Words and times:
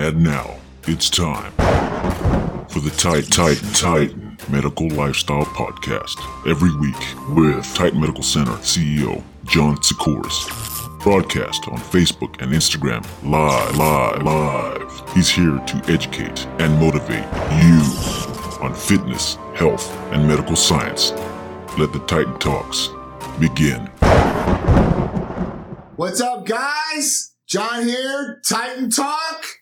And 0.00 0.22
now 0.22 0.54
it's 0.86 1.10
time 1.10 1.50
for 2.68 2.78
the 2.78 2.94
Tight 2.96 3.24
Titan 3.32 3.68
Titan 3.72 4.38
Medical 4.48 4.88
Lifestyle 4.90 5.44
Podcast. 5.44 6.14
Every 6.48 6.72
week 6.76 6.94
with 7.36 7.66
Titan 7.74 8.00
Medical 8.00 8.22
Center 8.22 8.52
CEO 8.58 9.24
John 9.46 9.76
Sikoris. 9.78 11.00
Broadcast 11.02 11.66
on 11.66 11.78
Facebook 11.78 12.40
and 12.40 12.52
Instagram 12.52 13.04
live, 13.28 13.76
live, 13.76 14.22
live. 14.22 15.14
He's 15.16 15.28
here 15.28 15.58
to 15.58 15.92
educate 15.92 16.46
and 16.60 16.78
motivate 16.78 17.26
you 17.60 17.82
on 18.62 18.76
fitness, 18.76 19.34
health, 19.56 19.92
and 20.12 20.28
medical 20.28 20.54
science. 20.54 21.10
Let 21.76 21.92
the 21.92 22.04
Titan 22.06 22.38
Talks 22.38 22.90
begin. 23.40 23.86
What's 25.96 26.20
up, 26.20 26.46
guys? 26.46 27.34
John 27.48 27.82
here, 27.82 28.40
Titan 28.46 28.90
Talk. 28.90 29.57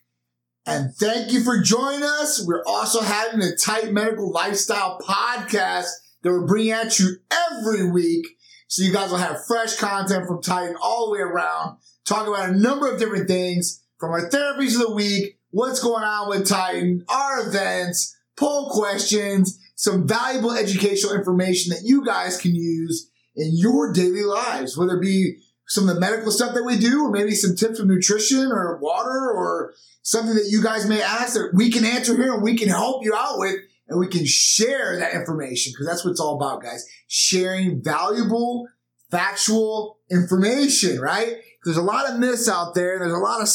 And 0.69 0.93
thank 0.96 1.33
you 1.33 1.45
for 1.45 1.62
joining 1.62 2.03
us. 2.03 2.45
We're 2.45 2.64
also 2.67 3.00
having 3.00 3.40
a 3.40 3.54
Titan 3.54 3.95
Medical 3.95 4.32
Lifestyle 4.32 4.99
podcast 4.99 5.86
that 6.23 6.31
we're 6.31 6.45
bringing 6.45 6.73
at 6.73 6.99
you 6.99 7.18
every 7.31 7.89
week. 7.89 8.27
So 8.67 8.82
you 8.82 8.93
guys 8.93 9.13
will 9.13 9.18
have 9.18 9.46
fresh 9.46 9.76
content 9.76 10.26
from 10.26 10.43
Titan 10.43 10.75
all 10.82 11.07
the 11.07 11.13
way 11.13 11.21
around, 11.21 11.79
talking 12.04 12.35
about 12.35 12.49
a 12.49 12.59
number 12.59 12.93
of 12.93 12.99
different 12.99 13.29
things 13.29 13.85
from 14.00 14.11
our 14.11 14.29
therapies 14.29 14.75
of 14.75 14.89
the 14.89 14.93
week, 14.93 15.39
what's 15.50 15.81
going 15.81 16.03
on 16.03 16.29
with 16.29 16.49
Titan, 16.49 17.04
our 17.09 17.46
events, 17.46 18.17
poll 18.37 18.68
questions, 18.71 19.57
some 19.76 20.09
valuable 20.09 20.51
educational 20.51 21.14
information 21.14 21.71
that 21.71 21.85
you 21.85 22.04
guys 22.04 22.40
can 22.40 22.57
use 22.57 23.09
in 23.37 23.51
your 23.53 23.93
daily 23.93 24.25
lives, 24.25 24.76
whether 24.76 24.96
it 24.96 25.03
be 25.03 25.37
some 25.68 25.89
of 25.89 25.95
the 25.95 26.01
medical 26.01 26.32
stuff 26.32 26.54
that 26.54 26.64
we 26.64 26.76
do, 26.76 27.04
or 27.04 27.11
maybe 27.12 27.32
some 27.37 27.54
tips 27.54 27.79
of 27.79 27.87
nutrition 27.87 28.51
or 28.51 28.79
water 28.79 29.31
or 29.31 29.75
something 30.07 30.37
that 30.37 30.46
you 30.49 30.63
guys 30.63 30.89
may 30.89 31.03
ask 31.03 31.35
that 31.35 31.51
we 31.53 31.69
can 31.69 31.85
answer 31.85 32.15
here 32.17 32.33
and 32.33 32.41
we 32.41 32.56
can 32.56 32.69
help 32.69 33.05
you 33.05 33.12
out 33.12 33.41
with 33.41 33.56
and 33.89 33.99
we 33.99 34.07
can 34.07 34.25
share 34.25 35.01
that 35.01 35.15
information 35.15 35.73
because 35.73 35.85
that's 35.85 36.05
what 36.05 36.13
it's 36.13 36.21
all 36.21 36.37
about, 36.37 36.63
guys. 36.63 36.87
Sharing 37.09 37.83
valuable, 37.83 38.69
factual 39.11 39.98
information, 40.09 41.01
right? 41.01 41.39
There's 41.65 41.77
a 41.77 41.83
lot 41.83 42.09
of 42.09 42.21
myths 42.21 42.48
out 42.48 42.77
there. 42.77 42.93
and 42.93 43.03
There's 43.03 43.13
a 43.13 43.17
lot 43.17 43.43
of, 43.43 43.48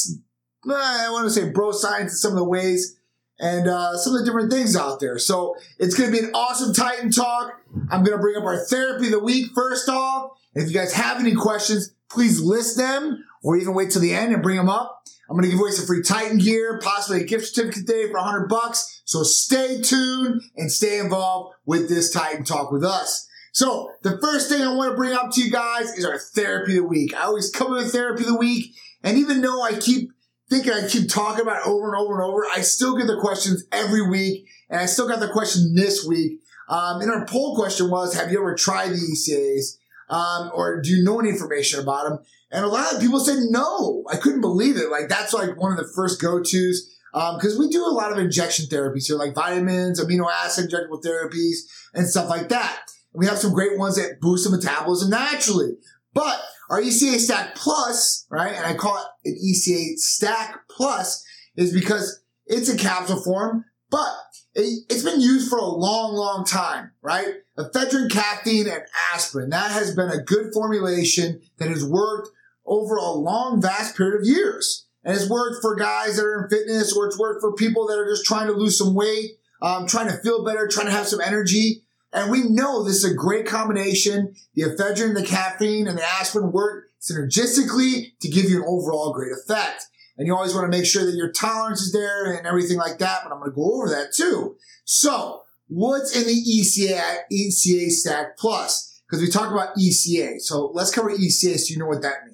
I 0.70 1.10
want 1.10 1.24
to 1.24 1.30
say 1.30 1.50
bro 1.50 1.72
science 1.72 2.12
in 2.12 2.18
some 2.18 2.34
of 2.34 2.38
the 2.38 2.44
ways 2.44 3.00
and 3.40 3.70
uh, 3.70 3.96
some 3.96 4.14
of 4.14 4.20
the 4.20 4.26
different 4.26 4.52
things 4.52 4.76
out 4.76 5.00
there. 5.00 5.18
So 5.20 5.56
it's 5.80 5.96
going 5.96 6.12
to 6.12 6.20
be 6.20 6.26
an 6.26 6.34
awesome 6.34 6.74
Titan 6.74 7.12
talk. 7.12 7.62
I'm 7.90 8.04
going 8.04 8.18
to 8.18 8.22
bring 8.22 8.36
up 8.36 8.44
our 8.44 8.66
therapy 8.66 9.06
of 9.06 9.12
the 9.14 9.20
week 9.20 9.52
first 9.56 9.88
off. 9.88 10.32
If 10.54 10.68
you 10.68 10.74
guys 10.74 10.92
have 10.96 11.22
any 11.22 11.34
questions, 11.34 11.94
please 12.10 12.42
list 12.42 12.76
them 12.76 13.24
or 13.42 13.56
even 13.56 13.74
wait 13.74 13.92
till 13.92 14.02
the 14.02 14.14
end 14.14 14.34
and 14.34 14.44
bring 14.44 14.58
them 14.58 14.68
up. 14.68 15.01
I'm 15.32 15.38
going 15.38 15.46
to 15.46 15.52
give 15.52 15.62
away 15.62 15.72
some 15.72 15.86
free 15.86 16.04
Titan 16.04 16.40
gear, 16.40 16.78
possibly 16.84 17.22
a 17.22 17.26
gift 17.26 17.48
certificate 17.48 17.88
today 17.88 18.08
for 18.08 18.18
100 18.18 18.50
bucks. 18.50 19.02
So 19.06 19.24
stay 19.24 19.80
tuned 19.82 20.42
and 20.58 20.70
stay 20.70 21.00
involved 21.00 21.56
with 21.66 21.88
this 21.88 22.12
Titan 22.12 22.44
talk 22.44 22.70
with 22.70 22.84
us. 22.84 23.30
So 23.54 23.94
the 24.02 24.20
first 24.20 24.50
thing 24.50 24.62
I 24.62 24.76
want 24.76 24.92
to 24.92 24.98
bring 24.98 25.14
up 25.14 25.32
to 25.32 25.42
you 25.42 25.50
guys 25.50 25.98
is 25.98 26.04
our 26.04 26.20
therapy 26.20 26.76
of 26.76 26.84
the 26.84 26.90
week. 26.90 27.16
I 27.16 27.24
always 27.24 27.50
come 27.50 27.72
with 27.72 27.94
therapy 27.94 28.24
of 28.24 28.28
the 28.28 28.38
week. 28.38 28.76
And 29.04 29.18
even 29.18 29.40
though 29.40 29.64
I 29.64 29.80
keep 29.80 30.12
thinking 30.50 30.74
I 30.74 30.86
keep 30.90 31.08
talking 31.08 31.44
about 31.44 31.62
it 31.62 31.68
over 31.68 31.94
and 31.94 32.02
over 32.02 32.22
and 32.22 32.30
over, 32.30 32.44
I 32.54 32.60
still 32.60 32.98
get 32.98 33.08
the 33.08 33.22
questions 33.22 33.64
every 33.72 34.06
week. 34.10 34.46
And 34.70 34.82
I 34.82 34.86
still 34.86 35.08
got 35.08 35.22
the 35.22 35.30
question 35.30 35.76
this 35.76 36.06
week. 36.06 36.42
Um, 36.68 37.00
and 37.00 37.10
our 37.10 37.26
poll 37.26 37.56
question 37.56 37.90
was, 37.90 38.16
have 38.16 38.34
you 38.34 38.40
ever 38.40 38.54
tried 38.54 38.90
the 38.90 38.98
ECAs? 38.98 39.78
Um, 40.14 40.52
or 40.54 40.82
do 40.82 40.90
you 40.90 41.06
know 41.06 41.22
any 41.22 41.30
information 41.30 41.80
about 41.80 42.10
them? 42.10 42.20
And 42.52 42.66
a 42.66 42.68
lot 42.68 42.94
of 42.94 43.02
people 43.02 43.20
said 43.20 43.40
no. 43.50 44.04
I 44.12 44.18
couldn't 44.18 44.42
believe 44.42 44.78
it. 44.78 44.90
Like 44.90 45.08
that's 45.08 45.34
like 45.34 45.58
one 45.60 45.72
of 45.72 45.78
the 45.78 45.92
first 45.96 46.22
go-tos. 46.22 46.88
Um, 47.14 47.40
cause 47.40 47.58
we 47.60 47.70
do 47.70 47.86
a 47.86 47.92
lot 47.92 48.12
of 48.12 48.18
injection 48.18 48.68
therapies 48.68 49.08
here, 49.08 49.18
like 49.18 49.36
vitamins, 49.36 50.04
amino 50.04 50.30
acid 50.30 50.70
injectable 50.70 51.04
therapies 51.04 51.60
and 51.94 52.08
stuff 52.08 52.30
like 52.30 52.50
that. 52.50 52.80
And 53.14 53.20
we 53.20 53.26
have 53.26 53.38
some 53.38 53.54
great 53.54 53.78
ones 53.78 53.96
that 53.96 54.22
boost 54.22 54.50
the 54.50 54.56
metabolism 54.56 55.10
naturally. 55.10 55.74
But 56.14 56.42
our 56.70 56.82
ECA 56.82 57.18
Stack 57.20 57.56
Plus, 57.56 58.26
right? 58.30 58.54
And 58.54 58.66
I 58.66 58.74
call 58.76 58.98
it 58.98 59.30
an 59.30 59.38
ECA 59.46 59.98
Stack 59.98 60.60
Plus 60.70 61.24
is 61.56 61.74
because 61.74 62.24
it's 62.46 62.70
a 62.70 62.78
capsule 62.78 63.22
form, 63.22 63.66
but 63.90 64.10
it, 64.56 64.92
has 64.92 65.04
been 65.04 65.22
used 65.22 65.50
for 65.50 65.58
a 65.58 65.66
long, 65.66 66.14
long 66.14 66.46
time, 66.46 66.92
right? 67.02 67.36
Ephedrine, 67.58 68.10
caffeine, 68.10 68.68
and 68.68 68.84
aspirin. 69.14 69.50
That 69.50 69.72
has 69.72 69.96
been 69.96 70.10
a 70.10 70.24
good 70.24 70.54
formulation 70.54 71.42
that 71.58 71.70
has 71.70 71.86
worked 71.86 72.30
over 72.66 72.96
a 72.96 73.12
long, 73.12 73.62
vast 73.62 73.96
period 73.96 74.20
of 74.20 74.28
years. 74.28 74.86
And 75.04 75.16
it's 75.16 75.30
worked 75.30 75.62
for 75.62 75.76
guys 75.76 76.18
that 76.18 76.26
are 76.26 76.44
in 76.44 76.50
fitness 76.50 76.96
or 76.96 77.08
it's 77.08 77.18
worked 77.18 77.42
for 77.42 77.54
people 77.54 77.88
that 77.88 77.98
are 77.98 78.10
just 78.10 78.26
trying 78.26 78.48
to 78.48 78.54
lose 78.54 78.78
some 78.78 78.94
weight, 78.94 79.32
um, 79.62 79.88
trying 79.88 80.08
to 80.08 80.18
feel 80.18 80.46
better, 80.46 80.68
trying 80.68 80.86
to 80.86 80.92
have 80.92 81.08
some 81.08 81.22
energy. 81.22 81.84
And 82.14 82.30
we 82.30 82.44
know 82.44 82.84
this 82.84 83.04
is 83.04 83.12
a 83.12 83.16
great 83.16 83.46
combination. 83.46 84.36
The 84.54 84.64
ephedrine, 84.64 85.16
the 85.16 85.26
caffeine, 85.26 85.88
and 85.88 85.98
the 85.98 86.04
aspirin 86.04 86.52
work 86.52 86.90
synergistically 87.02 88.12
to 88.20 88.30
give 88.30 88.46
you 88.46 88.62
an 88.62 88.68
overall 88.68 89.14
great 89.14 89.32
effect. 89.32 89.88
And 90.18 90.28
you 90.28 90.36
always 90.36 90.54
want 90.54 90.72
to 90.72 90.78
make 90.78 90.86
sure 90.86 91.06
that 91.06 91.16
your 91.16 91.32
tolerance 91.32 91.82
is 91.82 91.94
there 91.94 92.34
and 92.34 92.46
everything 92.46 92.78
like 92.78 93.00
that. 93.00 93.22
But 93.24 93.32
I'm 93.32 93.40
going 93.40 93.52
to 93.52 93.56
go 93.56 93.74
over 93.74 93.90
that 93.90 94.14
too. 94.14 94.56
So 94.84 95.44
what's 95.68 96.16
in 96.16 96.28
the 96.28 96.34
ECA, 96.34 97.22
ECA 97.32 97.90
Stack 97.90 98.38
Plus? 98.38 99.02
Because 99.08 99.22
we 99.22 99.30
talk 99.30 99.52
about 99.52 99.76
ECA. 99.76 100.40
So 100.40 100.70
let's 100.74 100.92
cover 100.92 101.10
ECA 101.10 101.58
so 101.58 101.74
you 101.74 101.80
know 101.80 101.88
what 101.88 102.02
that 102.04 102.26
means. 102.26 102.31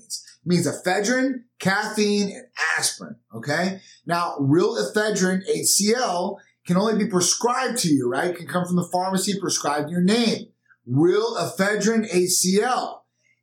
Means 0.47 0.66
ephedrine, 0.66 1.44
caffeine, 1.59 2.31
and 2.31 2.46
aspirin. 2.78 3.18
Okay. 3.35 3.81
Now, 4.06 4.38
real 4.40 4.75
ephedrine, 4.78 5.41
HCl, 5.46 6.38
can 6.66 6.78
only 6.78 7.03
be 7.03 7.09
prescribed 7.09 7.80
to 7.80 7.90
you, 7.90 8.09
right? 8.09 8.30
It 8.30 8.38
can 8.38 8.47
come 8.47 8.66
from 8.66 8.78
the 8.78 8.88
pharmacy 8.90 9.38
prescribed 9.38 9.90
your 9.90 10.00
name. 10.00 10.47
Real 10.85 11.35
ephedrine, 11.35 12.09
HCl. 12.09 13.00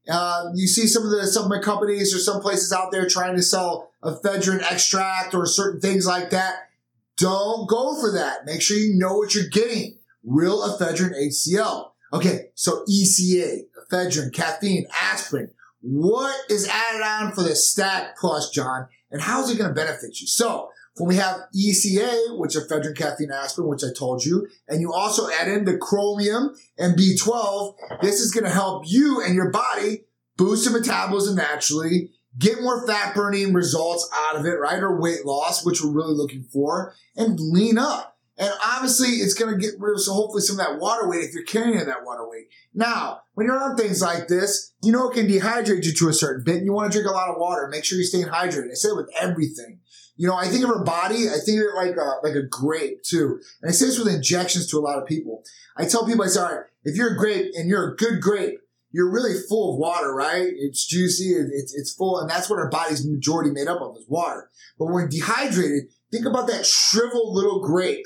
Uh, 0.09 0.44
you 0.54 0.66
see 0.66 0.87
some 0.87 1.04
of 1.04 1.10
the 1.10 1.26
supplement 1.26 1.62
companies 1.62 2.15
or 2.15 2.19
some 2.19 2.41
places 2.41 2.72
out 2.72 2.91
there 2.91 3.06
trying 3.06 3.36
to 3.36 3.42
sell 3.42 3.91
ephedrine 4.03 4.62
extract 4.62 5.34
or 5.34 5.44
certain 5.44 5.82
things 5.82 6.06
like 6.06 6.31
that. 6.31 6.71
Don't 7.19 7.69
go 7.69 8.00
for 8.00 8.12
that. 8.12 8.47
Make 8.47 8.62
sure 8.62 8.78
you 8.78 8.94
know 8.94 9.19
what 9.19 9.34
you're 9.34 9.48
getting. 9.50 9.98
Real 10.25 10.60
ephedrine 10.62 11.12
HCl. 11.12 11.91
Okay, 12.15 12.47
so 12.54 12.82
ECA, 12.91 13.60
ephedrine, 13.91 14.32
caffeine, 14.32 14.86
aspirin. 15.03 15.50
What 15.87 16.50
is 16.50 16.67
added 16.67 17.03
on 17.03 17.33
for 17.33 17.43
the 17.43 17.55
Stack 17.55 18.17
Plus, 18.17 18.49
John? 18.50 18.89
And 19.11 19.21
how 19.21 19.43
is 19.43 19.50
it 19.50 19.59
going 19.59 19.69
to 19.69 19.75
benefit 19.75 20.19
you? 20.19 20.27
So 20.27 20.71
when 20.97 21.09
we 21.09 21.17
have 21.17 21.43
ECA, 21.55 22.39
which 22.39 22.56
is 22.56 22.67
ephedrine, 22.67 22.97
caffeine, 22.97 23.31
aspirin, 23.31 23.69
which 23.69 23.84
I 23.84 23.89
told 23.95 24.25
you, 24.25 24.49
and 24.67 24.81
you 24.81 24.95
also 24.95 25.28
add 25.31 25.47
in 25.47 25.67
the 25.67 25.77
chromium 25.77 26.55
and 26.78 26.99
B12, 26.99 27.75
this 28.00 28.21
is 28.21 28.31
going 28.31 28.45
to 28.45 28.50
help 28.50 28.84
you 28.87 29.22
and 29.22 29.34
your 29.34 29.50
body 29.50 30.05
boost 30.39 30.65
your 30.65 30.78
metabolism 30.78 31.37
naturally, 31.37 32.11
get 32.39 32.62
more 32.62 32.87
fat 32.87 33.15
burning 33.15 33.53
results 33.53 34.09
out 34.15 34.37
of 34.37 34.47
it, 34.47 34.59
right? 34.59 34.83
Or 34.83 34.99
weight 34.99 35.27
loss, 35.27 35.66
which 35.66 35.83
we're 35.83 35.93
really 35.93 36.15
looking 36.15 36.45
for, 36.45 36.95
and 37.15 37.39
lean 37.39 37.77
up. 37.77 38.13
And 38.37 38.53
obviously, 38.65 39.09
it's 39.09 39.34
going 39.34 39.53
to 39.53 39.61
get 39.61 39.78
rid 39.78 39.95
of 39.95 40.00
so 40.00 40.12
hopefully 40.12 40.43
some 40.43 40.59
of 40.59 40.67
that 40.67 40.81
water 40.81 41.09
weight 41.09 41.25
if 41.25 41.34
you're 41.34 41.45
carrying 41.45 41.78
that 41.78 42.05
water 42.05 42.28
weight. 42.28 42.49
Now, 42.75 43.21
when 43.34 43.47
you're 43.47 43.62
on 43.62 43.77
things 43.77 44.03
like 44.03 44.27
this, 44.27 44.72
you 44.83 44.91
know 44.91 45.09
it 45.09 45.15
can 45.15 45.28
dehydrate 45.28 45.84
you 45.84 45.93
to 45.93 46.09
a 46.09 46.12
certain 46.12 46.43
bit, 46.45 46.56
and 46.56 46.65
you 46.65 46.72
want 46.72 46.91
to 46.91 46.99
drink 46.99 47.09
a 47.09 47.15
lot 47.15 47.28
of 47.28 47.37
water. 47.39 47.69
Make 47.71 47.84
sure 47.84 47.97
you're 47.97 48.05
staying 48.05 48.27
hydrated. 48.27 48.71
I 48.72 48.75
say 48.75 48.89
it 48.89 48.97
with 48.97 49.11
everything. 49.21 49.78
You 50.17 50.28
know, 50.28 50.37
I 50.37 50.47
think 50.47 50.62
of 50.62 50.71
her 50.71 50.84
body, 50.84 51.28
I 51.28 51.39
think 51.45 51.61
of 51.61 51.67
it 51.67 51.75
like 51.77 51.97
a, 51.97 52.27
like 52.27 52.37
a 52.37 52.47
grape 52.47 53.03
too. 53.03 53.41
And 53.62 53.69
I 53.69 53.72
say 53.72 53.87
this 53.87 53.99
with 53.99 54.12
injections 54.12 54.69
to 54.69 54.78
a 54.78 54.81
lot 54.81 54.99
of 54.99 55.06
people. 55.06 55.43
I 55.77 55.87
tell 55.87 56.06
people, 56.06 56.25
I 56.25 56.28
say, 56.28 56.41
all 56.41 56.53
right, 56.53 56.65
if 56.84 56.97
you're 56.97 57.15
a 57.15 57.16
grape 57.16 57.53
and 57.56 57.69
you're 57.69 57.93
a 57.93 57.97
good 57.97 58.21
grape, 58.21 58.61
you're 58.93 59.11
really 59.11 59.34
full 59.49 59.75
of 59.75 59.81
water, 59.81 60.15
right? 60.15 60.47
It's 60.56 60.87
juicy, 60.87 61.31
it's, 61.31 61.75
it's 61.75 61.93
full, 61.93 62.21
and 62.21 62.31
that's 62.31 62.49
what 62.49 62.61
our 62.61 62.71
body's 62.71 63.05
majority 63.05 63.51
made 63.51 63.66
up 63.66 63.81
of 63.81 63.97
is 63.97 64.06
water. 64.09 64.51
But 64.78 64.93
when 64.93 65.09
dehydrated, 65.09 65.89
think 66.12 66.27
about 66.27 66.47
that 66.47 66.65
shriveled 66.65 67.34
little 67.34 67.60
grape, 67.60 68.04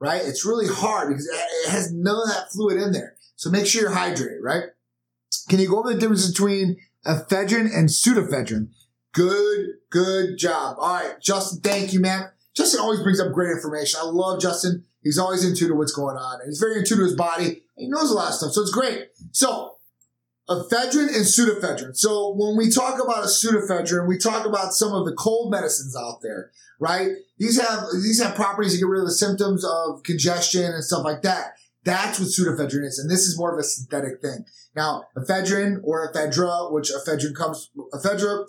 right? 0.00 0.22
It's 0.24 0.44
really 0.44 0.66
hard 0.66 1.08
because 1.08 1.26
it 1.26 1.70
has 1.70 1.92
none 1.92 2.16
of 2.16 2.28
that 2.28 2.50
fluid 2.50 2.78
in 2.78 2.92
there. 2.92 3.16
So 3.36 3.50
make 3.50 3.66
sure 3.66 3.82
you're 3.82 3.92
hydrated, 3.92 4.38
right? 4.42 4.64
Can 5.48 5.60
you 5.60 5.68
go 5.68 5.78
over 5.78 5.92
the 5.92 5.98
difference 6.00 6.28
between 6.28 6.78
ephedrine 7.06 7.74
and 7.74 7.88
pseudoephedrine? 7.88 8.68
Good, 9.12 9.66
good 9.90 10.38
job. 10.38 10.76
All 10.78 10.94
right, 10.94 11.20
Justin, 11.20 11.60
thank 11.60 11.92
you, 11.92 12.00
man. 12.00 12.30
Justin 12.56 12.80
always 12.80 13.00
brings 13.00 13.20
up 13.20 13.32
great 13.32 13.50
information. 13.50 14.00
I 14.02 14.06
love 14.06 14.40
Justin. 14.40 14.84
He's 15.02 15.18
always 15.18 15.44
in 15.44 15.54
tune 15.54 15.68
to 15.68 15.74
what's 15.74 15.92
going 15.92 16.16
on. 16.16 16.40
And 16.40 16.48
he's 16.48 16.60
very 16.60 16.78
in 16.78 16.84
tune 16.84 16.98
to 16.98 17.04
his 17.04 17.14
body. 17.14 17.62
He 17.76 17.88
knows 17.88 18.10
a 18.10 18.14
lot 18.14 18.28
of 18.28 18.34
stuff. 18.34 18.52
So 18.52 18.62
it's 18.62 18.70
great. 18.70 19.08
So 19.32 19.76
ephedrine 20.50 21.14
and 21.14 21.24
pseudoephedrine. 21.24 21.96
So 21.96 22.34
when 22.36 22.56
we 22.56 22.70
talk 22.70 23.02
about 23.02 23.24
a 23.24 23.28
pseudoephedrine, 23.28 24.08
we 24.08 24.18
talk 24.18 24.46
about 24.46 24.72
some 24.72 24.92
of 24.92 25.06
the 25.06 25.14
cold 25.14 25.50
medicines 25.50 25.96
out 25.96 26.20
there, 26.22 26.50
right? 26.80 27.10
These 27.38 27.60
have, 27.60 27.84
these 28.02 28.20
have 28.22 28.34
properties 28.34 28.72
to 28.72 28.78
get 28.78 28.88
rid 28.88 29.00
of 29.00 29.06
the 29.06 29.14
symptoms 29.14 29.64
of 29.64 30.02
congestion 30.02 30.64
and 30.64 30.84
stuff 30.84 31.04
like 31.04 31.22
that. 31.22 31.52
That's 31.84 32.18
what 32.18 32.28
pseudoephedrine 32.28 32.84
is. 32.84 32.98
And 32.98 33.10
this 33.10 33.20
is 33.20 33.38
more 33.38 33.52
of 33.52 33.58
a 33.58 33.62
synthetic 33.62 34.20
thing. 34.20 34.44
Now, 34.74 35.04
ephedrine 35.16 35.80
or 35.82 36.12
ephedra, 36.12 36.72
which 36.72 36.90
ephedrine 36.90 37.34
comes, 37.34 37.70
ephedra 37.94 38.44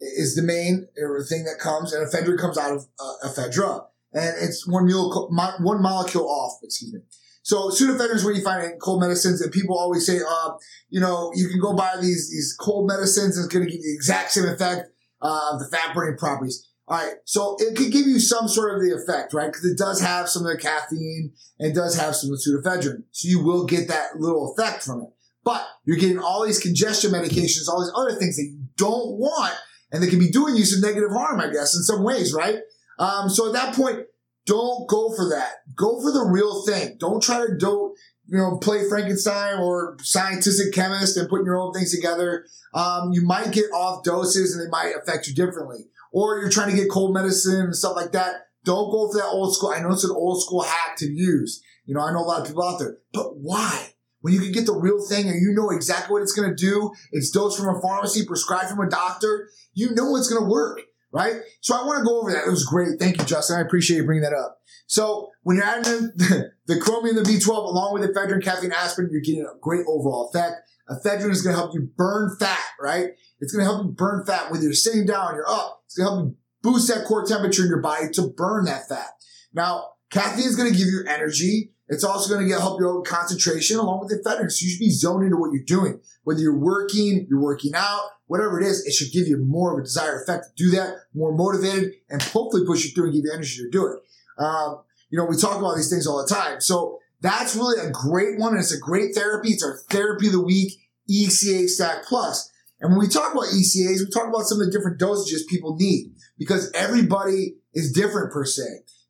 is 0.00 0.34
the 0.34 0.42
main 0.42 0.88
thing 1.28 1.44
that 1.44 1.58
comes, 1.58 1.92
and 1.92 2.06
ephedrine 2.06 2.38
comes 2.38 2.58
out 2.58 2.72
of 2.72 2.86
uh, 2.98 3.28
ephedra, 3.28 3.86
and 4.12 4.34
it's 4.40 4.66
one 4.66 4.86
molecule, 4.86 5.28
one 5.60 5.82
molecule 5.82 6.28
off. 6.28 6.58
Excuse 6.62 6.92
me. 6.92 7.00
So 7.42 7.70
pseudoephedrine 7.70 8.14
is 8.14 8.24
where 8.24 8.34
you 8.34 8.42
find 8.42 8.62
it 8.62 8.72
in 8.72 8.78
cold 8.78 9.00
medicines, 9.00 9.40
and 9.40 9.52
people 9.52 9.76
always 9.76 10.06
say, 10.06 10.18
uh, 10.18 10.50
you 10.90 11.00
know, 11.00 11.32
you 11.34 11.48
can 11.48 11.60
go 11.60 11.74
buy 11.74 11.96
these 12.00 12.30
these 12.30 12.56
cold 12.58 12.88
medicines, 12.88 13.36
it's 13.36 13.48
going 13.48 13.64
to 13.64 13.70
give 13.70 13.80
you 13.80 13.90
the 13.90 13.94
exact 13.94 14.30
same 14.30 14.44
effect 14.44 14.90
of 15.20 15.30
uh, 15.30 15.58
the 15.58 15.68
fat 15.70 15.94
burning 15.94 16.16
properties. 16.16 16.68
All 16.88 16.98
right, 16.98 17.14
so 17.24 17.56
it 17.58 17.76
could 17.76 17.92
give 17.92 18.06
you 18.06 18.18
some 18.18 18.48
sort 18.48 18.74
of 18.74 18.82
the 18.82 18.94
effect, 18.94 19.32
right? 19.32 19.46
Because 19.46 19.64
it 19.64 19.78
does 19.78 20.00
have 20.00 20.28
some 20.28 20.44
of 20.44 20.52
the 20.52 20.58
caffeine 20.58 21.32
and 21.58 21.74
does 21.74 21.98
have 21.98 22.16
some 22.16 22.30
of 22.30 22.38
the 22.38 22.42
pseudoephedrine, 22.42 23.04
so 23.10 23.28
you 23.28 23.42
will 23.42 23.66
get 23.66 23.88
that 23.88 24.18
little 24.18 24.52
effect 24.52 24.82
from 24.82 25.02
it. 25.02 25.08
But 25.44 25.66
you're 25.84 25.96
getting 25.96 26.18
all 26.18 26.44
these 26.44 26.60
congestion 26.60 27.10
medications, 27.10 27.68
all 27.68 27.82
these 27.82 27.92
other 27.96 28.18
things 28.18 28.36
that 28.36 28.44
you 28.44 28.66
don't 28.76 29.18
want, 29.18 29.54
and 29.90 30.02
they 30.02 30.08
can 30.08 30.18
be 30.18 30.30
doing 30.30 30.56
you 30.56 30.64
some 30.64 30.80
negative 30.80 31.10
harm, 31.10 31.40
I 31.40 31.52
guess, 31.52 31.74
in 31.74 31.82
some 31.82 32.04
ways, 32.04 32.32
right? 32.32 32.58
Um, 32.98 33.28
so 33.28 33.48
at 33.48 33.52
that 33.54 33.74
point, 33.74 34.00
don't 34.46 34.88
go 34.88 35.14
for 35.14 35.28
that. 35.30 35.52
Go 35.76 36.00
for 36.00 36.10
the 36.10 36.28
real 36.30 36.64
thing. 36.66 36.96
Don't 36.98 37.22
try 37.22 37.46
to 37.46 37.56
don't 37.56 37.96
you 38.28 38.38
know, 38.38 38.56
play 38.56 38.88
Frankenstein 38.88 39.58
or 39.58 39.96
scientific 40.00 40.72
chemist 40.72 41.16
and 41.16 41.28
putting 41.28 41.44
your 41.44 41.58
own 41.58 41.72
things 41.72 41.94
together. 41.94 42.46
Um, 42.72 43.12
you 43.12 43.22
might 43.22 43.52
get 43.52 43.66
off 43.72 44.04
doses 44.04 44.56
and 44.56 44.64
they 44.64 44.70
might 44.70 44.94
affect 44.96 45.26
you 45.26 45.34
differently. 45.34 45.86
Or 46.12 46.38
you're 46.38 46.50
trying 46.50 46.70
to 46.70 46.76
get 46.76 46.90
cold 46.90 47.14
medicine 47.14 47.60
and 47.60 47.76
stuff 47.76 47.96
like 47.96 48.12
that. 48.12 48.46
Don't 48.64 48.90
go 48.90 49.10
for 49.10 49.18
that 49.18 49.26
old 49.26 49.54
school. 49.54 49.70
I 49.70 49.80
know 49.80 49.92
it's 49.92 50.04
an 50.04 50.14
old 50.14 50.42
school 50.42 50.62
hack 50.62 50.96
to 50.98 51.06
use. 51.06 51.62
You 51.84 51.94
know, 51.94 52.00
I 52.00 52.12
know 52.12 52.20
a 52.20 52.28
lot 52.28 52.40
of 52.40 52.46
people 52.46 52.64
out 52.64 52.78
there, 52.78 52.98
but 53.12 53.36
why? 53.36 53.94
When 54.20 54.32
you 54.32 54.40
can 54.40 54.52
get 54.52 54.66
the 54.66 54.76
real 54.76 55.04
thing 55.04 55.28
and 55.28 55.42
you 55.42 55.52
know 55.52 55.70
exactly 55.70 56.12
what 56.12 56.22
it's 56.22 56.32
going 56.32 56.48
to 56.48 56.54
do, 56.54 56.92
it's 57.10 57.30
dosed 57.30 57.58
from 57.58 57.74
a 57.74 57.80
pharmacy, 57.82 58.24
prescribed 58.24 58.68
from 58.68 58.78
a 58.78 58.88
doctor, 58.88 59.50
you 59.74 59.90
know 59.94 60.14
it's 60.16 60.28
going 60.28 60.40
to 60.40 60.48
work 60.48 60.80
right? 61.12 61.34
So 61.60 61.76
I 61.76 61.84
want 61.84 62.00
to 62.00 62.04
go 62.04 62.20
over 62.20 62.32
that. 62.32 62.46
It 62.46 62.50
was 62.50 62.64
great. 62.64 62.98
Thank 62.98 63.18
you, 63.18 63.24
Justin. 63.24 63.58
I 63.58 63.60
appreciate 63.60 63.98
you 63.98 64.04
bringing 64.04 64.22
that 64.22 64.32
up. 64.32 64.58
So 64.86 65.30
when 65.42 65.56
you're 65.56 65.66
adding 65.66 66.10
the, 66.16 66.52
the 66.66 66.80
chromium, 66.80 67.16
the 67.16 67.22
B12, 67.22 67.48
along 67.48 67.94
with 67.94 68.02
ephedrine, 68.02 68.42
caffeine, 68.42 68.72
aspirin, 68.72 69.10
you're 69.12 69.20
getting 69.20 69.42
a 69.42 69.58
great 69.60 69.84
overall 69.86 70.30
effect. 70.32 70.56
Ephedrine 70.90 71.30
is 71.30 71.42
going 71.42 71.54
to 71.54 71.60
help 71.60 71.74
you 71.74 71.88
burn 71.96 72.36
fat, 72.38 72.58
right? 72.80 73.10
It's 73.40 73.52
going 73.52 73.64
to 73.64 73.72
help 73.72 73.84
you 73.84 73.92
burn 73.92 74.24
fat 74.26 74.50
whether 74.50 74.62
you're 74.62 74.72
sitting 74.72 75.06
down, 75.06 75.34
you're 75.34 75.48
up. 75.48 75.82
It's 75.86 75.96
going 75.96 76.08
to 76.08 76.14
help 76.14 76.28
you 76.28 76.36
boost 76.62 76.88
that 76.88 77.06
core 77.06 77.24
temperature 77.24 77.62
in 77.62 77.68
your 77.68 77.80
body 77.80 78.08
to 78.10 78.28
burn 78.36 78.64
that 78.66 78.88
fat. 78.88 79.10
Now, 79.52 79.90
caffeine 80.10 80.46
is 80.46 80.56
going 80.56 80.70
to 80.70 80.76
give 80.76 80.88
you 80.88 81.04
energy. 81.08 81.72
It's 81.88 82.04
also 82.04 82.34
going 82.34 82.48
to 82.48 82.58
help 82.58 82.80
your 82.80 83.02
concentration 83.02 83.78
along 83.78 84.00
with 84.00 84.08
the 84.10 84.16
ephedrine. 84.16 84.50
So 84.50 84.64
you 84.64 84.70
should 84.70 84.78
be 84.78 84.90
zoned 84.90 85.24
into 85.24 85.36
what 85.36 85.52
you're 85.52 85.64
doing. 85.64 86.00
Whether 86.24 86.40
you're 86.40 86.58
working, 86.58 87.26
you're 87.28 87.40
working 87.40 87.72
out, 87.74 88.02
whatever 88.32 88.58
it 88.58 88.66
is, 88.66 88.86
it 88.86 88.94
should 88.94 89.12
give 89.12 89.28
you 89.28 89.36
more 89.36 89.74
of 89.74 89.78
a 89.78 89.82
desired 89.82 90.22
effect 90.22 90.46
to 90.46 90.64
do 90.64 90.70
that, 90.70 90.94
more 91.12 91.36
motivated, 91.36 91.92
and 92.08 92.22
hopefully 92.22 92.64
push 92.66 92.82
you 92.82 92.90
through 92.92 93.04
and 93.04 93.12
give 93.12 93.26
you 93.26 93.30
energy 93.30 93.58
to 93.58 93.68
do 93.68 93.86
it. 93.86 93.98
Um, 94.42 94.80
you 95.10 95.18
know, 95.18 95.26
we 95.26 95.36
talk 95.36 95.58
about 95.58 95.76
these 95.76 95.90
things 95.90 96.06
all 96.06 96.16
the 96.26 96.34
time. 96.34 96.58
So 96.62 96.98
that's 97.20 97.54
really 97.54 97.86
a 97.86 97.90
great 97.90 98.38
one. 98.38 98.54
And 98.54 98.60
it's 98.60 98.72
a 98.72 98.80
great 98.80 99.14
therapy. 99.14 99.50
It's 99.50 99.62
our 99.62 99.76
therapy 99.90 100.28
of 100.28 100.32
the 100.32 100.42
week, 100.42 100.72
ECA 101.10 101.68
Stack 101.68 102.06
Plus. 102.06 102.50
And 102.80 102.90
when 102.90 103.00
we 103.00 103.06
talk 103.06 103.32
about 103.32 103.48
ECAs, 103.48 104.00
we 104.00 104.10
talk 104.10 104.28
about 104.28 104.46
some 104.46 104.58
of 104.58 104.64
the 104.64 104.72
different 104.72 104.98
dosages 104.98 105.46
people 105.46 105.76
need 105.76 106.14
because 106.38 106.72
everybody 106.72 107.56
is 107.74 107.92
different 107.92 108.32
per 108.32 108.46
se. 108.46 108.62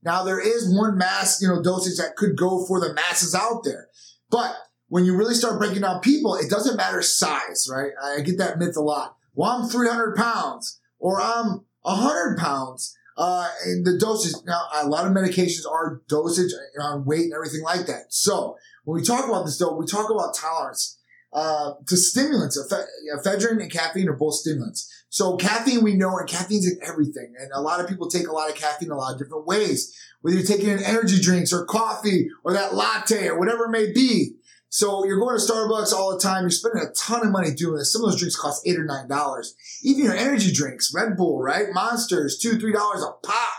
Now 0.02 0.24
there 0.24 0.40
is 0.40 0.68
one 0.76 0.98
mass, 0.98 1.40
you 1.40 1.46
know, 1.46 1.62
dosage 1.62 1.98
that 1.98 2.16
could 2.16 2.36
go 2.36 2.66
for 2.66 2.80
the 2.80 2.92
masses 2.92 3.36
out 3.36 3.62
there, 3.62 3.86
but 4.32 4.56
when 4.92 5.06
you 5.06 5.16
really 5.16 5.32
start 5.32 5.58
breaking 5.58 5.80
down 5.80 6.00
people, 6.00 6.34
it 6.34 6.50
doesn't 6.50 6.76
matter 6.76 7.00
size, 7.00 7.66
right? 7.72 7.92
I 8.04 8.20
get 8.20 8.36
that 8.36 8.58
myth 8.58 8.76
a 8.76 8.82
lot. 8.82 9.16
Well, 9.34 9.50
I'm 9.50 9.66
300 9.66 10.14
pounds 10.14 10.82
or 10.98 11.18
I'm 11.18 11.64
100 11.80 12.36
pounds. 12.36 12.94
Uh, 13.16 13.48
and 13.64 13.86
the 13.86 13.96
dosage, 13.98 14.34
now 14.44 14.60
a 14.74 14.86
lot 14.86 15.06
of 15.06 15.12
medications 15.14 15.66
are 15.66 16.02
dosage 16.08 16.52
on 16.78 17.06
weight 17.06 17.24
and 17.24 17.32
everything 17.32 17.62
like 17.62 17.86
that. 17.86 18.08
So 18.10 18.58
when 18.84 19.00
we 19.00 19.02
talk 19.02 19.24
about 19.24 19.46
this 19.46 19.56
though, 19.56 19.74
we 19.74 19.86
talk 19.86 20.10
about 20.10 20.34
tolerance, 20.34 20.98
uh, 21.32 21.72
to 21.86 21.96
stimulants. 21.96 22.58
Ephedrine 23.16 23.62
and 23.62 23.72
caffeine 23.72 24.10
are 24.10 24.16
both 24.16 24.34
stimulants. 24.34 24.92
So 25.08 25.36
caffeine 25.36 25.82
we 25.82 25.94
know, 25.94 26.18
and 26.18 26.28
caffeine's 26.28 26.70
in 26.70 26.78
everything. 26.82 27.32
And 27.38 27.50
a 27.54 27.62
lot 27.62 27.80
of 27.80 27.88
people 27.88 28.10
take 28.10 28.28
a 28.28 28.32
lot 28.32 28.50
of 28.50 28.56
caffeine 28.56 28.90
a 28.90 28.96
lot 28.96 29.14
of 29.14 29.18
different 29.18 29.46
ways. 29.46 29.98
Whether 30.20 30.36
you're 30.36 30.46
taking 30.46 30.68
an 30.68 30.84
energy 30.84 31.18
drinks 31.18 31.50
or 31.50 31.64
coffee 31.64 32.28
or 32.44 32.52
that 32.52 32.74
latte 32.74 33.28
or 33.28 33.38
whatever 33.38 33.64
it 33.64 33.70
may 33.70 33.90
be. 33.90 34.36
So 34.74 35.04
you're 35.04 35.20
going 35.20 35.36
to 35.38 35.44
Starbucks 35.44 35.92
all 35.92 36.14
the 36.14 36.18
time. 36.18 36.44
You're 36.44 36.50
spending 36.50 36.82
a 36.82 36.94
ton 36.94 37.26
of 37.26 37.30
money 37.30 37.50
doing 37.52 37.76
this. 37.76 37.92
Some 37.92 38.02
of 38.02 38.10
those 38.10 38.18
drinks 38.18 38.36
cost 38.36 38.66
eight 38.66 38.78
or 38.78 38.86
nine 38.86 39.06
dollars. 39.06 39.54
Even 39.82 40.04
your 40.04 40.16
energy 40.16 40.50
drinks, 40.50 40.94
Red 40.94 41.14
Bull, 41.14 41.42
right? 41.42 41.66
Monsters, 41.74 42.38
two, 42.38 42.58
three 42.58 42.72
dollars 42.72 43.02
a 43.02 43.12
pop. 43.24 43.52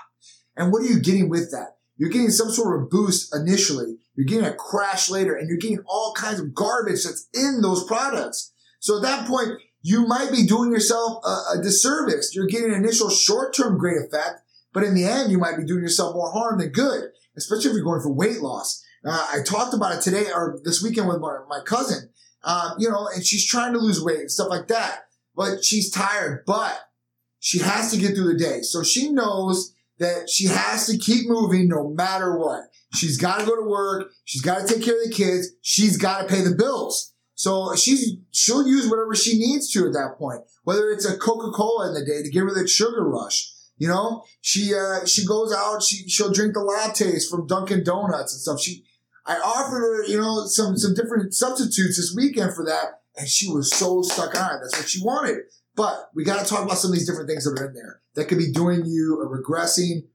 And 0.58 0.72
what 0.72 0.82
are 0.82 0.88
you 0.88 1.00
getting 1.00 1.30
with 1.30 1.52
that? 1.52 1.78
You're 1.98 2.10
getting 2.10 2.32
some 2.32 2.50
sort 2.50 2.82
of 2.82 2.90
boost 2.90 3.34
initially. 3.36 3.98
You're 4.16 4.26
getting 4.26 4.46
a 4.46 4.56
crash 4.56 5.12
later 5.12 5.36
and 5.36 5.48
you're 5.48 5.60
getting 5.60 5.84
all 5.88 6.16
kinds 6.18 6.40
of 6.40 6.56
garbage 6.56 7.04
that's 7.04 7.30
in 7.32 7.62
those 7.62 7.84
products. 7.84 8.52
So 8.80 8.98
at 8.98 9.04
that 9.04 9.28
point, 9.28 9.52
you 9.84 10.08
might 10.08 10.32
be 10.32 10.48
doing 10.48 10.72
yourself 10.72 11.24
a, 11.24 11.60
a 11.60 11.62
disservice. 11.62 12.34
You're 12.34 12.48
getting 12.48 12.74
an 12.74 12.84
initial 12.84 13.12
short-term 13.12 13.78
great 13.78 13.98
effect, 13.98 14.42
but 14.74 14.84
in 14.84 14.96
the 14.96 15.06
end, 15.06 15.32
you 15.32 15.38
might 15.38 15.58
be 15.58 15.66
doing 15.66 15.82
yourself 15.82 16.16
more 16.16 16.32
harm 16.32 16.58
than 16.58 16.70
good, 16.70 17.12
especially 17.38 17.70
if 17.70 17.76
you're 17.76 17.84
going 17.84 18.02
for 18.02 18.12
weight 18.12 18.42
loss. 18.42 18.83
Uh, 19.06 19.28
I 19.34 19.42
talked 19.44 19.74
about 19.74 19.96
it 19.96 20.02
today 20.02 20.26
or 20.34 20.60
this 20.64 20.82
weekend 20.82 21.08
with 21.08 21.20
my, 21.20 21.40
my 21.50 21.60
cousin, 21.66 22.10
um, 22.44 22.76
you 22.80 22.90
know, 22.90 23.08
and 23.14 23.26
she's 23.26 23.46
trying 23.46 23.74
to 23.74 23.80
lose 23.80 24.04
weight 24.04 24.20
and 24.20 24.32
stuff 24.32 24.50
like 24.50 24.68
that, 24.68 25.06
but 25.36 25.64
she's 25.64 25.92
tired, 25.92 26.44
but 26.46 26.80
she 27.40 27.60
has 27.60 27.92
to 27.92 27.98
get 27.98 28.16
through 28.16 28.32
the 28.32 28.40
day. 28.40 28.62
So 28.62 28.84
she 28.84 29.12
knows 29.12 29.74
that 30.00 30.30
she 30.30 30.48
has 30.48 30.88
to 30.88 30.98
keep 30.98 31.28
moving 31.28 31.68
no 31.68 31.90
matter 31.90 32.38
what. 32.38 32.64
She's 32.94 33.18
got 33.18 33.40
to 33.40 33.46
go 33.46 33.56
to 33.56 33.68
work. 33.68 34.12
She's 34.24 34.42
got 34.42 34.66
to 34.66 34.74
take 34.74 34.84
care 34.84 35.02
of 35.02 35.10
the 35.10 35.14
kids. 35.14 35.50
She's 35.62 35.98
got 35.98 36.22
to 36.22 36.28
pay 36.34 36.42
the 36.42 36.56
bills. 36.56 37.14
So 37.36 37.76
she's, 37.76 38.18
she'll 38.32 38.66
use 38.66 38.90
whatever 38.90 39.16
she 39.16 39.38
needs 39.38 39.70
to 39.72 39.88
at 39.88 39.94
that 39.94 40.16
point, 40.18 40.42
whether 40.64 40.90
it's 40.92 41.06
a 41.06 41.18
Coca-Cola 41.18 41.90
in 41.90 41.94
the 41.94 42.06
day 42.06 42.22
to 42.24 42.30
give 42.30 42.44
her 42.44 42.54
that 42.54 42.70
sugar 42.70 43.04
rush. 43.04 43.52
You 43.78 43.88
know, 43.88 44.24
she, 44.42 44.74
uh, 44.74 45.06
she 45.06 45.26
goes 45.26 45.54
out, 45.54 45.82
she, 45.82 46.08
she'll 46.08 46.32
drink 46.32 46.54
the 46.54 46.60
lattes 46.60 47.28
from 47.30 47.48
Dunkin' 47.48 47.84
Donuts 47.84 48.34
and 48.34 48.42
stuff. 48.42 48.62
She, 48.62 48.86
I 49.26 49.38
offered 49.38 49.80
her, 49.80 50.06
you 50.06 50.18
know, 50.18 50.46
some, 50.46 50.78
some 50.78 50.94
different 50.94 51.34
substitutes 51.34 51.98
this 51.98 52.14
weekend 52.16 52.54
for 52.54 52.66
that. 52.66 53.02
And 53.16 53.28
she 53.28 53.50
was 53.50 53.72
so 53.72 54.02
stuck 54.02 54.36
on 54.36 54.56
it. 54.56 54.60
That's 54.62 54.78
what 54.78 54.90
she 54.90 55.04
wanted. 55.04 55.38
But 55.76 56.10
we 56.14 56.24
got 56.24 56.44
to 56.44 56.46
talk 56.46 56.64
about 56.64 56.78
some 56.78 56.92
of 56.92 56.98
these 56.98 57.08
different 57.08 57.30
things 57.30 57.46
that 57.46 57.60
are 57.60 57.68
in 57.68 57.74
there 57.74 58.02
that 58.16 58.28
could 58.28 58.38
be 58.38 58.52
doing 58.52 58.86
you 58.86 59.22
a 59.22 59.28
regressing 59.28 60.08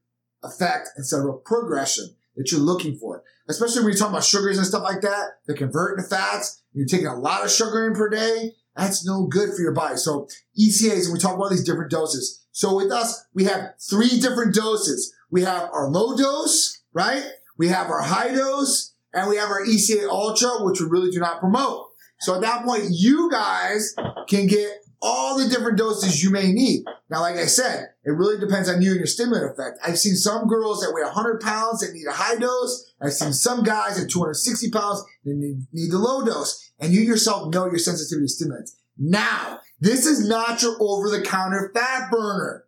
effect 0.43 0.89
instead 0.97 1.21
of 1.21 1.27
a 1.27 1.33
progression 1.33 2.15
that 2.35 2.51
you're 2.51 2.61
looking 2.61 2.95
for. 2.95 3.23
Especially 3.49 3.81
when 3.81 3.91
you're 3.91 3.97
talking 3.97 4.13
about 4.13 4.23
sugars 4.23 4.57
and 4.57 4.67
stuff 4.67 4.83
like 4.83 5.01
that, 5.01 5.39
that 5.47 5.57
convert 5.57 5.97
into 5.97 6.09
fats. 6.09 6.61
You're 6.73 6.85
taking 6.85 7.07
a 7.07 7.17
lot 7.17 7.43
of 7.43 7.51
sugar 7.51 7.87
in 7.87 7.93
per 7.93 8.09
day. 8.09 8.53
That's 8.75 9.05
no 9.05 9.25
good 9.25 9.49
for 9.53 9.61
your 9.61 9.73
body. 9.73 9.97
So 9.97 10.27
ECAs, 10.57 11.05
and 11.05 11.13
we 11.13 11.19
talk 11.19 11.35
about 11.35 11.49
these 11.49 11.65
different 11.65 11.91
doses. 11.91 12.45
So 12.51 12.75
with 12.75 12.91
us, 12.91 13.25
we 13.33 13.45
have 13.45 13.73
three 13.89 14.19
different 14.19 14.53
doses. 14.53 15.13
We 15.31 15.41
have 15.43 15.69
our 15.73 15.89
low 15.89 16.15
dose, 16.15 16.81
right? 16.93 17.23
We 17.57 17.67
have 17.67 17.89
our 17.89 18.01
high 18.01 18.33
dose 18.33 18.93
and 19.13 19.29
we 19.29 19.37
have 19.37 19.49
our 19.49 19.65
ECA 19.65 20.07
Ultra, 20.07 20.63
which 20.63 20.79
we 20.79 20.87
really 20.87 21.11
do 21.11 21.19
not 21.19 21.39
promote. 21.39 21.87
So 22.19 22.35
at 22.35 22.41
that 22.41 22.65
point, 22.65 22.85
you 22.89 23.29
guys 23.31 23.95
can 24.27 24.47
get 24.47 24.83
all 25.01 25.37
the 25.37 25.47
different 25.47 25.77
doses 25.77 26.21
you 26.21 26.29
may 26.29 26.51
need. 26.51 26.83
Now, 27.09 27.21
like 27.21 27.37
I 27.37 27.45
said, 27.45 27.87
it 28.03 28.11
really 28.11 28.37
depends 28.37 28.67
on 28.69 28.81
you 28.81 28.91
and 28.91 28.99
your 28.99 29.07
stimulant 29.07 29.51
effect. 29.51 29.79
I've 29.81 29.97
seen 29.97 30.15
some 30.15 30.47
girls 30.47 30.81
that 30.81 30.93
weigh 30.93 31.03
100 31.03 31.39
pounds 31.39 31.79
that 31.79 31.93
need 31.93 32.05
a 32.05 32.11
high 32.11 32.35
dose. 32.35 32.91
I've 33.01 33.13
seen 33.13 33.31
some 33.31 33.63
guys 33.63 34.01
at 34.01 34.09
260 34.09 34.69
pounds 34.71 35.03
that 35.23 35.35
need, 35.35 35.67
the 35.71 35.97
low 35.97 36.25
dose. 36.25 36.71
And 36.79 36.93
you 36.93 37.01
yourself 37.01 37.53
know 37.53 37.67
your 37.67 37.77
sensitivity 37.77 38.25
to 38.25 38.29
stimulants. 38.29 38.75
Now, 38.97 39.61
this 39.79 40.05
is 40.05 40.27
not 40.27 40.61
your 40.61 40.75
over-the-counter 40.81 41.71
fat 41.73 42.11
burner, 42.11 42.65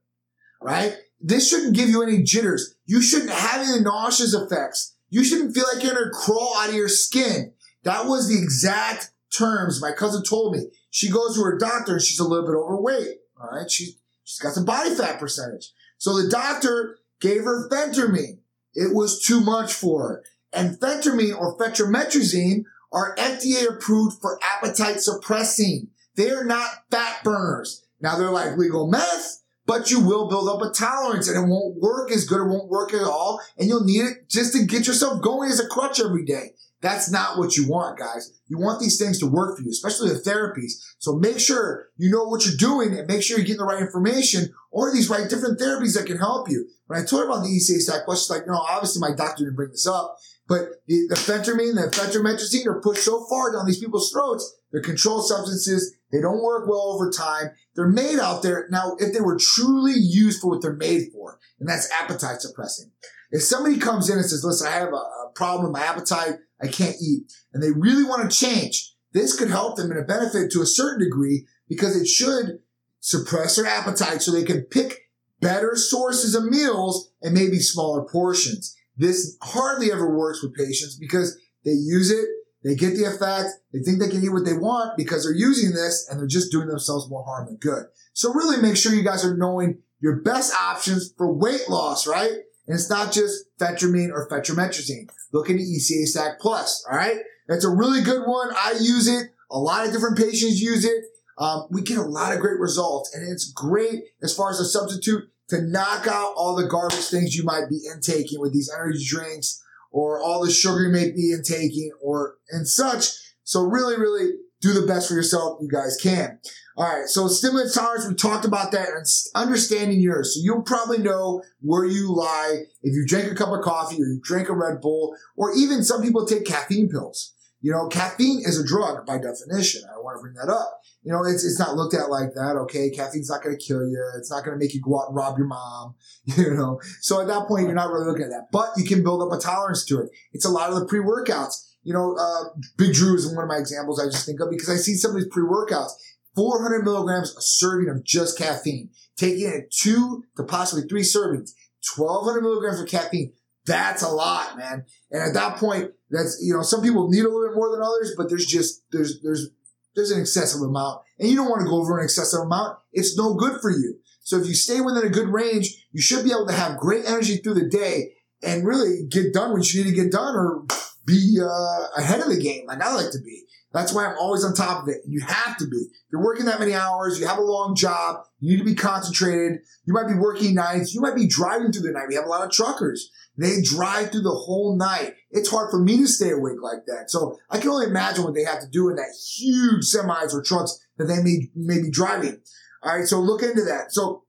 right? 0.62 0.96
This 1.20 1.50
shouldn't 1.50 1.76
give 1.76 1.90
you 1.90 2.02
any 2.02 2.24
jitters. 2.24 2.76
You 2.86 3.02
shouldn't 3.02 3.32
have 3.32 3.68
any 3.68 3.82
nauseous 3.82 4.34
effects. 4.34 4.96
You 5.12 5.24
shouldn't 5.24 5.54
feel 5.54 5.66
like 5.72 5.84
you're 5.84 5.94
gonna 5.94 6.10
crawl 6.10 6.56
out 6.58 6.70
of 6.70 6.76
your 6.76 6.88
skin. 6.88 7.54
That 7.84 8.08
was 8.08 8.28
the 8.28 8.42
exact 8.42 9.12
terms 9.38 9.82
my 9.82 9.92
cousin 9.92 10.24
told 10.24 10.56
me. 10.56 10.68
She 10.90 11.10
goes 11.10 11.36
to 11.36 11.44
her 11.44 11.58
doctor 11.58 11.94
and 11.94 12.02
she's 12.02 12.20
a 12.20 12.28
little 12.28 12.46
bit 12.46 12.56
overweight. 12.56 13.18
All 13.40 13.50
right. 13.50 13.70
She, 13.70 13.98
she's 14.24 14.40
got 14.40 14.54
some 14.54 14.66
body 14.66 14.96
fat 14.96 15.20
percentage. 15.20 15.72
So 15.98 16.20
the 16.20 16.30
doctor 16.30 16.98
gave 17.20 17.44
her 17.44 17.70
phentermine. 17.70 18.40
It 18.74 18.96
was 18.96 19.22
too 19.22 19.42
much 19.42 19.74
for 19.74 20.08
her. 20.08 20.24
And 20.54 20.80
phentermine 20.80 21.38
or 21.38 21.58
phendimetrazine 21.58 22.64
are 22.92 23.16
FDA 23.16 23.70
approved 23.70 24.22
for 24.22 24.40
appetite 24.44 25.00
suppressing. 25.00 25.90
They 26.16 26.32
are 26.32 26.44
not 26.44 26.70
fat 26.90 27.24
burners. 27.24 27.86
Now 28.02 28.18
they're 28.18 28.32
like 28.32 28.58
legal 28.58 28.88
meth, 28.88 29.41
but 29.66 29.92
you 29.92 30.00
will 30.00 30.28
build 30.28 30.50
up 30.50 30.62
a 30.62 30.74
tolerance 30.74 31.28
and 31.28 31.38
it 31.38 31.48
won't 31.48 31.80
work 31.82 32.12
as 32.12 32.26
good. 32.26 32.42
It 32.42 32.50
won't 32.50 32.70
work 32.70 32.94
at 32.94 33.04
all. 33.04 33.42
And 33.58 33.68
you'll 33.68 33.84
need 33.84 34.02
it 34.02 34.30
just 34.30 34.54
to 34.54 34.66
get 34.66 34.88
yourself 34.88 35.22
going 35.22 35.52
as 35.52 35.60
a 35.60 35.68
crutch 35.68 36.00
every 36.00 36.26
day. 36.26 36.54
That's 36.82 37.12
not 37.12 37.38
what 37.38 37.56
you 37.56 37.70
want, 37.70 38.00
guys. 38.00 38.42
You 38.48 38.58
want 38.58 38.82
these 38.82 38.98
things 38.98 39.20
to 39.20 39.28
work 39.28 39.56
for 39.56 39.64
you, 39.64 39.70
especially 39.70 40.10
the 40.10 40.16
therapies. 40.16 40.82
So 40.98 41.16
make 41.16 41.40
sure 41.40 41.90
you 41.96 42.10
know 42.10 42.24
what 42.24 42.44
you're 42.44 42.58
doing 42.58 42.98
and 42.98 43.08
make 43.08 43.22
sure 43.22 43.38
you're 43.38 43.46
getting 43.46 43.60
the 43.60 43.66
right 43.66 43.82
information 43.82 44.52
or 44.72 44.92
these 44.92 45.10
right 45.10 45.30
different 45.30 45.60
therapies 45.60 45.96
that 45.96 46.08
can 46.08 46.18
help 46.18 46.50
you. 46.50 46.68
When 46.88 47.00
I 47.00 47.06
told 47.06 47.22
her 47.22 47.30
about 47.30 47.44
the 47.44 47.50
ECA 47.50 47.78
stack 47.80 48.02
she's 48.10 48.30
like, 48.32 48.48
no, 48.48 48.56
obviously 48.56 49.00
my 49.00 49.16
doctor 49.16 49.44
didn't 49.44 49.56
bring 49.56 49.70
this 49.70 49.86
up, 49.86 50.18
but 50.48 50.84
the, 50.88 51.08
phentermine, 51.16 51.76
the 51.76 51.90
phentermine 51.94 52.66
are 52.68 52.82
pushed 52.82 53.04
so 53.04 53.26
far 53.30 53.54
down 53.54 53.68
these 53.68 53.80
people's 53.80 54.12
throats. 54.12 54.58
They're 54.72 54.82
controlled 54.82 55.28
substances. 55.28 55.96
They 56.12 56.22
don't 56.22 56.44
work 56.44 56.68
well 56.68 56.94
over 56.94 57.10
time. 57.10 57.52
They're 57.76 57.88
made 57.88 58.20
out 58.20 58.44
there. 58.44 58.68
Now, 58.70 58.96
if 59.00 59.14
they 59.14 59.22
were 59.22 59.40
truly 59.40 59.94
used 59.96 60.42
for 60.42 60.50
what 60.50 60.62
they're 60.62 60.76
made 60.76 61.12
for, 61.14 61.40
and 61.60 61.70
that's 61.70 61.90
appetite 61.92 62.42
suppressing. 62.42 62.92
If 63.32 63.44
somebody 63.44 63.78
comes 63.78 64.10
in 64.10 64.18
and 64.18 64.26
says, 64.26 64.44
listen, 64.44 64.68
I 64.68 64.72
have 64.72 64.90
a, 64.90 64.96
a 64.96 65.32
problem 65.34 65.72
with 65.72 65.80
my 65.80 65.86
appetite. 65.86 66.36
I 66.62 66.68
can't 66.68 66.98
eat. 67.02 67.32
And 67.54 67.64
they 67.64 67.72
really 67.72 68.04
want 68.04 68.30
to 68.30 68.38
change. 68.38 68.94
This 69.14 69.38
could 69.38 69.50
help 69.50 69.78
them 69.78 69.92
in 69.92 69.98
a 69.98 70.04
benefit 70.04 70.52
to 70.52 70.62
a 70.62 70.66
certain 70.66 71.04
degree 71.04 71.48
because 71.68 71.96
it 71.96 72.08
should 72.08 72.60
suppress 73.00 73.56
their 73.56 73.66
appetite 73.66 74.22
so 74.22 74.32
they 74.32 74.44
can 74.44 74.62
pick 74.64 75.10
better 75.40 75.76
sources 75.76 76.36
of 76.36 76.46
meals 76.46 77.12
and 77.22 77.34
maybe 77.34 77.58
smaller 77.58 78.04
portions. 78.04 78.76
This 78.96 79.38
hardly 79.42 79.92
ever 79.92 80.16
works 80.16 80.44
with 80.44 80.56
patients 80.56 80.96
because 80.96 81.40
they 81.66 81.72
use 81.72 82.12
it, 82.12 82.28
they 82.64 82.76
get 82.76 82.96
the 82.96 83.06
effect, 83.06 83.50
they 83.74 83.80
think 83.80 84.00
they 84.00 84.10
can 84.10 84.24
eat 84.24 84.32
what 84.32 84.46
they 84.46 84.54
want 84.54 84.96
because 84.98 85.24
they're 85.24 85.34
using 85.34 85.74
this 85.74 86.08
and 86.10 86.20
they're 86.20 86.28
just 86.28 86.52
doing 86.52 86.68
themselves 86.68 87.10
more 87.10 87.24
harm 87.24 87.48
than 87.48 87.58
good. 87.58 87.86
So 88.14 88.34
really 88.34 88.62
make 88.62 88.78
sure 88.78 88.94
you 88.94 89.04
guys 89.04 89.26
are 89.26 89.36
knowing 89.36 89.80
your 90.00 90.18
best 90.18 90.54
options 90.54 91.14
for 91.18 91.34
weight 91.34 91.70
loss, 91.70 92.06
right? 92.06 92.32
And 92.68 92.76
it's 92.76 92.90
not 92.90 93.12
just 93.12 93.46
phentermine 93.58 94.12
or 94.12 94.28
phentermine. 94.30 95.10
Look 95.32 95.50
into 95.50 95.64
ECA 95.64 96.06
Stack 96.06 96.40
Plus, 96.40 96.86
all 96.90 96.98
right? 96.98 97.18
That's 97.48 97.66
a 97.66 97.70
really 97.70 98.02
good 98.02 98.28
one. 98.28 98.52
I 98.56 98.74
use 98.80 99.08
it. 99.08 99.32
A 99.50 99.58
lot 99.58 99.86
of 99.86 99.92
different 99.92 100.18
patients 100.18 100.62
use 100.62 100.86
it. 100.86 101.04
Um, 101.38 101.68
we 101.72 101.82
get 101.82 101.98
a 101.98 102.04
lot 102.04 102.34
of 102.34 102.40
great 102.40 102.60
results 102.60 103.16
and 103.16 103.30
it's 103.30 103.52
great 103.52 104.04
as 104.22 104.36
far 104.36 104.52
as 104.52 104.60
a 104.60 104.66
substitute 104.66 105.24
to 105.50 105.62
knock 105.62 106.08
out 106.08 106.34
all 106.36 106.56
the 106.56 106.68
garbage 106.68 107.10
things 107.10 107.36
you 107.36 107.44
might 107.44 107.68
be 107.70 107.82
intaking 107.94 108.40
with 108.40 108.54
these 108.54 108.72
energy 108.74 109.04
drinks 109.06 109.62
or 109.92 110.22
all 110.22 110.44
the 110.44 110.52
sugar 110.52 110.84
you 110.84 110.90
may 110.90 111.12
be 111.12 111.32
intaking 111.32 111.92
or 112.02 112.38
and 112.50 112.68
such. 112.68 113.10
So 113.44 113.62
really, 113.62 113.98
really 113.98 114.32
do 114.62 114.74
the 114.74 114.88
best 114.88 115.08
for 115.08 115.16
yourself 115.16 115.60
you 115.62 115.70
guys 115.70 115.98
can. 116.02 116.40
All 116.78 116.86
right. 116.86 117.08
So 117.08 117.28
stimulant 117.28 117.74
tolerance, 117.74 118.08
we 118.08 118.16
talked 118.16 118.46
about 118.46 118.72
that 118.72 118.88
and 118.90 119.06
understanding 119.36 120.00
yours. 120.00 120.36
So 120.36 120.42
you'll 120.44 120.62
probably 120.62 121.00
know 121.00 121.44
where 121.60 121.86
you 121.86 122.14
lie 122.14 122.64
if 122.82 122.94
you 122.94 123.06
drink 123.06 123.30
a 123.30 123.36
cup 123.36 123.50
of 123.50 123.62
coffee 123.62 123.96
or 123.96 124.06
you 124.06 124.22
drink 124.24 124.50
a 124.50 124.56
Red 124.56 124.80
Bull, 124.82 125.16
or 125.36 125.54
even 125.54 125.84
some 125.84 126.02
people 126.02 126.26
take 126.26 126.46
caffeine 126.46 126.90
pills. 126.90 127.34
You 127.62 127.72
know, 127.72 127.88
caffeine 127.88 128.40
is 128.40 128.60
a 128.60 128.66
drug 128.66 129.06
by 129.06 129.18
definition. 129.18 129.84
I 129.86 130.00
want 130.00 130.18
to 130.18 130.22
bring 130.22 130.34
that 130.34 130.52
up. 130.52 130.82
You 131.04 131.12
know, 131.12 131.24
it's, 131.24 131.44
it's 131.44 131.60
not 131.60 131.76
looked 131.76 131.94
at 131.94 132.10
like 132.10 132.34
that. 132.34 132.56
Okay. 132.64 132.90
Caffeine's 132.90 133.30
not 133.30 133.44
going 133.44 133.56
to 133.58 133.64
kill 133.64 133.88
you. 133.88 134.04
It's 134.18 134.32
not 134.32 134.44
going 134.44 134.58
to 134.58 134.64
make 134.64 134.74
you 134.74 134.82
go 134.82 135.00
out 135.00 135.08
and 135.10 135.16
rob 135.16 135.38
your 135.38 135.48
mom. 135.48 135.96
You 136.38 136.54
know, 136.54 136.80
so 137.02 137.20
at 137.20 137.28
that 137.28 137.48
point, 137.48 137.66
you're 137.66 137.74
not 137.74 137.92
really 137.92 138.06
looking 138.06 138.24
at 138.24 138.30
that, 138.30 138.48
but 138.52 138.70
you 138.78 138.86
can 138.86 139.04
build 139.04 139.22
up 139.22 139.38
a 139.38 139.42
tolerance 139.42 139.84
to 139.86 140.00
it. 140.00 140.10
It's 140.34 140.46
a 140.46 140.50
lot 140.50 140.70
of 140.70 140.80
the 140.80 140.86
pre 140.86 141.00
workouts. 141.00 141.74
You 141.84 141.94
know, 141.94 142.16
uh, 142.16 142.60
Big 142.78 142.94
Drew 142.94 143.16
is 143.16 143.26
one 143.34 143.44
of 143.44 143.50
my 143.50 143.58
examples 143.58 144.00
I 144.00 144.06
just 144.06 144.26
think 144.26 144.40
of 144.40 144.52
because 144.52 144.70
I 144.70 144.76
see 144.76 144.94
some 144.94 145.12
of 145.12 145.18
these 145.18 145.28
pre 145.32 145.44
workouts 145.44 145.92
400 146.36 146.84
milligrams 146.84 147.36
a 147.36 147.42
serving 147.42 147.90
of 147.90 148.04
just 148.04 148.38
caffeine, 148.38 148.90
taking 149.18 149.48
it 149.48 149.72
two 149.72 150.24
to 150.38 150.44
possibly 150.44 150.88
three 150.88 151.02
servings, 151.02 151.52
1200 151.96 152.42
milligrams 152.42 152.80
of 152.80 152.88
caffeine. 152.88 153.34
That's 153.66 154.02
a 154.02 154.10
lot, 154.10 154.58
man. 154.58 154.86
And 155.12 155.22
at 155.22 155.34
that 155.34 155.58
point, 155.58 155.92
that's, 156.10 156.40
you 156.42 156.54
know, 156.54 156.64
some 156.64 156.82
people 156.82 157.10
need 157.10 157.22
a 157.22 157.30
little 157.30 157.48
bit 157.48 157.56
more 157.56 157.72
than 157.72 157.82
others, 157.82 158.14
but 158.18 158.30
there's 158.30 158.46
just, 158.46 158.84
there's, 158.92 159.22
there's, 159.22 159.50
there's 159.96 160.12
an 160.12 160.22
excessive 160.22 160.62
amount 160.62 161.02
and 161.20 161.30
you 161.30 161.36
don't 161.36 161.50
want 161.50 161.62
to 161.62 161.68
go 161.68 161.80
over 161.80 162.00
an 162.00 162.04
excessive 162.04 162.42
amount. 162.42 162.80
It's 162.92 163.18
no 163.18 163.36
good 163.36 163.62
for 163.62 163.70
you. 163.70 164.00
So 164.24 164.40
if 164.40 164.48
you 164.48 164.54
stay 164.54 164.82
within 164.82 165.06
a 165.06 165.10
good 165.10 165.30
range, 165.30 165.88
you 165.92 166.02
should 166.02 166.24
be 166.24 166.32
able 166.32 166.48
to 166.48 166.54
have 166.54 166.78
great 166.78 167.06
energy 167.06 167.38
through 167.38 167.56
the 167.56 167.68
day 167.68 168.14
and 168.44 168.66
really 168.66 169.06
get 169.10 169.34
done 169.34 169.52
what 169.52 169.72
you 169.74 169.84
need 169.84 169.92
to 169.92 169.96
get 169.96 170.12
done 170.12 170.36
or 170.36 170.66
be 171.06 171.40
uh, 171.42 171.88
ahead 171.98 172.22
of 172.22 172.30
the 172.30 172.40
game 172.42 172.66
like 172.68 172.82
I 172.82 172.94
like 172.94 173.12
to 173.12 173.20
be. 173.20 173.44
That's 173.74 173.94
why 173.94 174.06
I'm 174.06 174.18
always 174.18 174.44
on 174.44 174.54
top 174.54 174.84
of 174.84 174.90
it. 174.90 174.98
You 175.08 175.22
have 175.22 175.58
to 175.58 175.66
be. 175.66 175.78
If 175.78 176.12
you're 176.12 176.24
working 176.24 176.46
that 176.46 176.60
many 176.60 176.74
hours, 176.74 177.20
you 177.20 177.28
have 177.28 177.38
a 177.38 177.44
long 177.44 177.76
job, 177.76 178.26
you 178.40 178.52
need 178.52 178.60
to 178.60 178.66
be 178.66 178.76
concentrated. 178.76 179.60
You 179.86 179.94
might 179.94 180.08
be 180.08 180.14
working 180.14 180.54
nights, 180.54 180.94
you 180.94 181.02
might 181.02 181.16
be 181.16 181.28
driving 181.28 181.72
through 181.72 181.84
the 181.84 181.92
night. 181.92 182.08
We 182.10 182.16
have 182.16 182.26
a 182.26 182.30
lot 182.30 182.44
of 182.44 182.52
truckers. 182.52 183.10
They 183.38 183.62
drive 183.62 184.12
through 184.12 184.22
the 184.22 184.30
whole 184.30 184.78
night. 184.78 185.16
It's 185.32 185.50
hard 185.50 185.72
for 185.72 185.82
me 185.82 185.98
to 185.98 186.08
stay 186.08 186.32
awake 186.32 186.62
like 186.62 186.86
that. 186.88 187.10
So 187.10 187.38
I 187.50 187.60
can 187.60 187.70
only 187.70 187.88
imagine 187.88 188.26
what 188.26 188.36
they 188.36 188.44
have 188.44 188.60
to 188.60 188.68
do 188.70 188.90
in 188.90 188.98
that 188.98 189.16
huge 189.36 189.86
semis 189.86 190.34
or 190.34 190.44
trucks 190.44 190.78
that 190.98 191.06
they 191.06 191.24
may, 191.24 191.50
may 191.56 191.82
be 191.82 191.90
driving. 191.90 192.42
All 192.84 192.98
right. 192.98 193.08
So 193.08 193.20
look 193.20 193.42
into 193.42 193.64
that. 193.64 193.94
So 193.94 194.26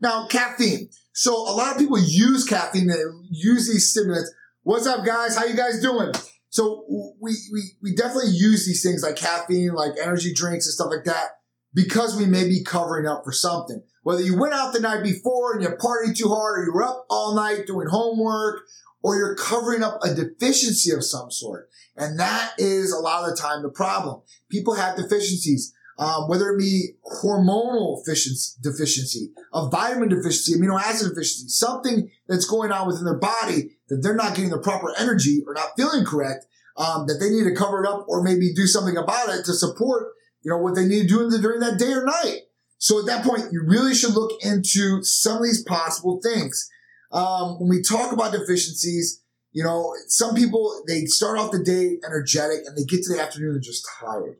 now 0.00 0.26
caffeine. 0.26 0.88
So 1.14 1.32
a 1.32 1.54
lot 1.54 1.72
of 1.72 1.78
people 1.78 1.98
use 1.98 2.44
caffeine. 2.44 2.88
They 2.88 3.02
use 3.30 3.68
these 3.68 3.90
stimulants. 3.90 4.34
What's 4.62 4.86
up, 4.86 5.04
guys? 5.06 5.36
How 5.36 5.44
you 5.44 5.56
guys 5.56 5.80
doing? 5.80 6.12
So 6.52 6.84
we, 7.18 7.32
we, 7.50 7.62
we 7.82 7.94
definitely 7.94 8.32
use 8.32 8.66
these 8.66 8.82
things 8.82 9.02
like 9.02 9.16
caffeine, 9.16 9.72
like 9.72 9.92
energy 9.98 10.34
drinks 10.34 10.66
and 10.66 10.74
stuff 10.74 10.90
like 10.90 11.04
that 11.04 11.38
because 11.72 12.14
we 12.14 12.26
may 12.26 12.46
be 12.46 12.62
covering 12.62 13.06
up 13.06 13.22
for 13.24 13.32
something. 13.32 13.82
Whether 14.02 14.20
you 14.20 14.38
went 14.38 14.52
out 14.52 14.74
the 14.74 14.80
night 14.80 15.02
before 15.02 15.54
and 15.54 15.62
you 15.62 15.70
partied 15.70 16.14
too 16.14 16.28
hard 16.28 16.58
or 16.58 16.64
you 16.64 16.72
were 16.74 16.82
up 16.82 17.06
all 17.08 17.34
night 17.34 17.66
doing 17.66 17.88
homework 17.88 18.64
or 19.02 19.16
you're 19.16 19.34
covering 19.34 19.82
up 19.82 20.00
a 20.04 20.14
deficiency 20.14 20.92
of 20.92 21.02
some 21.02 21.30
sort. 21.30 21.70
And 21.96 22.20
that 22.20 22.52
is 22.58 22.92
a 22.92 22.98
lot 22.98 23.26
of 23.26 23.34
the 23.34 23.40
time 23.40 23.62
the 23.62 23.70
problem. 23.70 24.20
People 24.50 24.74
have 24.74 24.98
deficiencies 24.98 25.72
um, 25.98 26.28
whether 26.28 26.50
it 26.50 26.58
be 26.58 26.94
hormonal 27.22 28.02
deficiency, 28.04 29.30
a 29.52 29.68
vitamin 29.68 30.08
deficiency, 30.08 30.58
amino 30.58 30.80
acid 30.80 31.10
deficiency, 31.10 31.48
something 31.48 32.10
that's 32.26 32.46
going 32.46 32.72
on 32.72 32.86
within 32.86 33.04
their 33.04 33.18
body 33.18 33.76
that 33.92 34.00
they're 34.02 34.16
not 34.16 34.34
getting 34.34 34.50
the 34.50 34.58
proper 34.58 34.94
energy 34.98 35.42
or 35.46 35.52
not 35.52 35.76
feeling 35.76 36.02
correct, 36.02 36.46
um, 36.78 37.06
that 37.06 37.18
they 37.20 37.28
need 37.28 37.44
to 37.44 37.54
cover 37.54 37.84
it 37.84 37.88
up 37.88 38.06
or 38.08 38.22
maybe 38.22 38.54
do 38.54 38.66
something 38.66 38.96
about 38.96 39.28
it 39.28 39.44
to 39.44 39.52
support, 39.52 40.12
you 40.40 40.50
know, 40.50 40.56
what 40.56 40.74
they 40.74 40.86
need 40.86 41.02
to 41.02 41.28
do 41.30 41.38
during 41.42 41.60
that 41.60 41.78
day 41.78 41.92
or 41.92 42.06
night. 42.06 42.40
So 42.78 43.00
at 43.00 43.06
that 43.06 43.22
point, 43.24 43.52
you 43.52 43.62
really 43.66 43.94
should 43.94 44.14
look 44.14 44.32
into 44.42 45.04
some 45.04 45.36
of 45.36 45.42
these 45.44 45.62
possible 45.62 46.20
things. 46.22 46.70
Um, 47.12 47.60
when 47.60 47.68
we 47.68 47.82
talk 47.82 48.12
about 48.12 48.32
deficiencies, 48.32 49.22
you 49.52 49.62
know, 49.62 49.94
some 50.08 50.34
people, 50.34 50.82
they 50.88 51.04
start 51.04 51.38
off 51.38 51.52
the 51.52 51.62
day 51.62 51.98
energetic 52.06 52.60
and 52.66 52.76
they 52.76 52.84
get 52.84 53.02
to 53.02 53.14
the 53.14 53.20
afternoon, 53.20 53.52
they're 53.52 53.60
just 53.60 53.86
tired. 54.00 54.38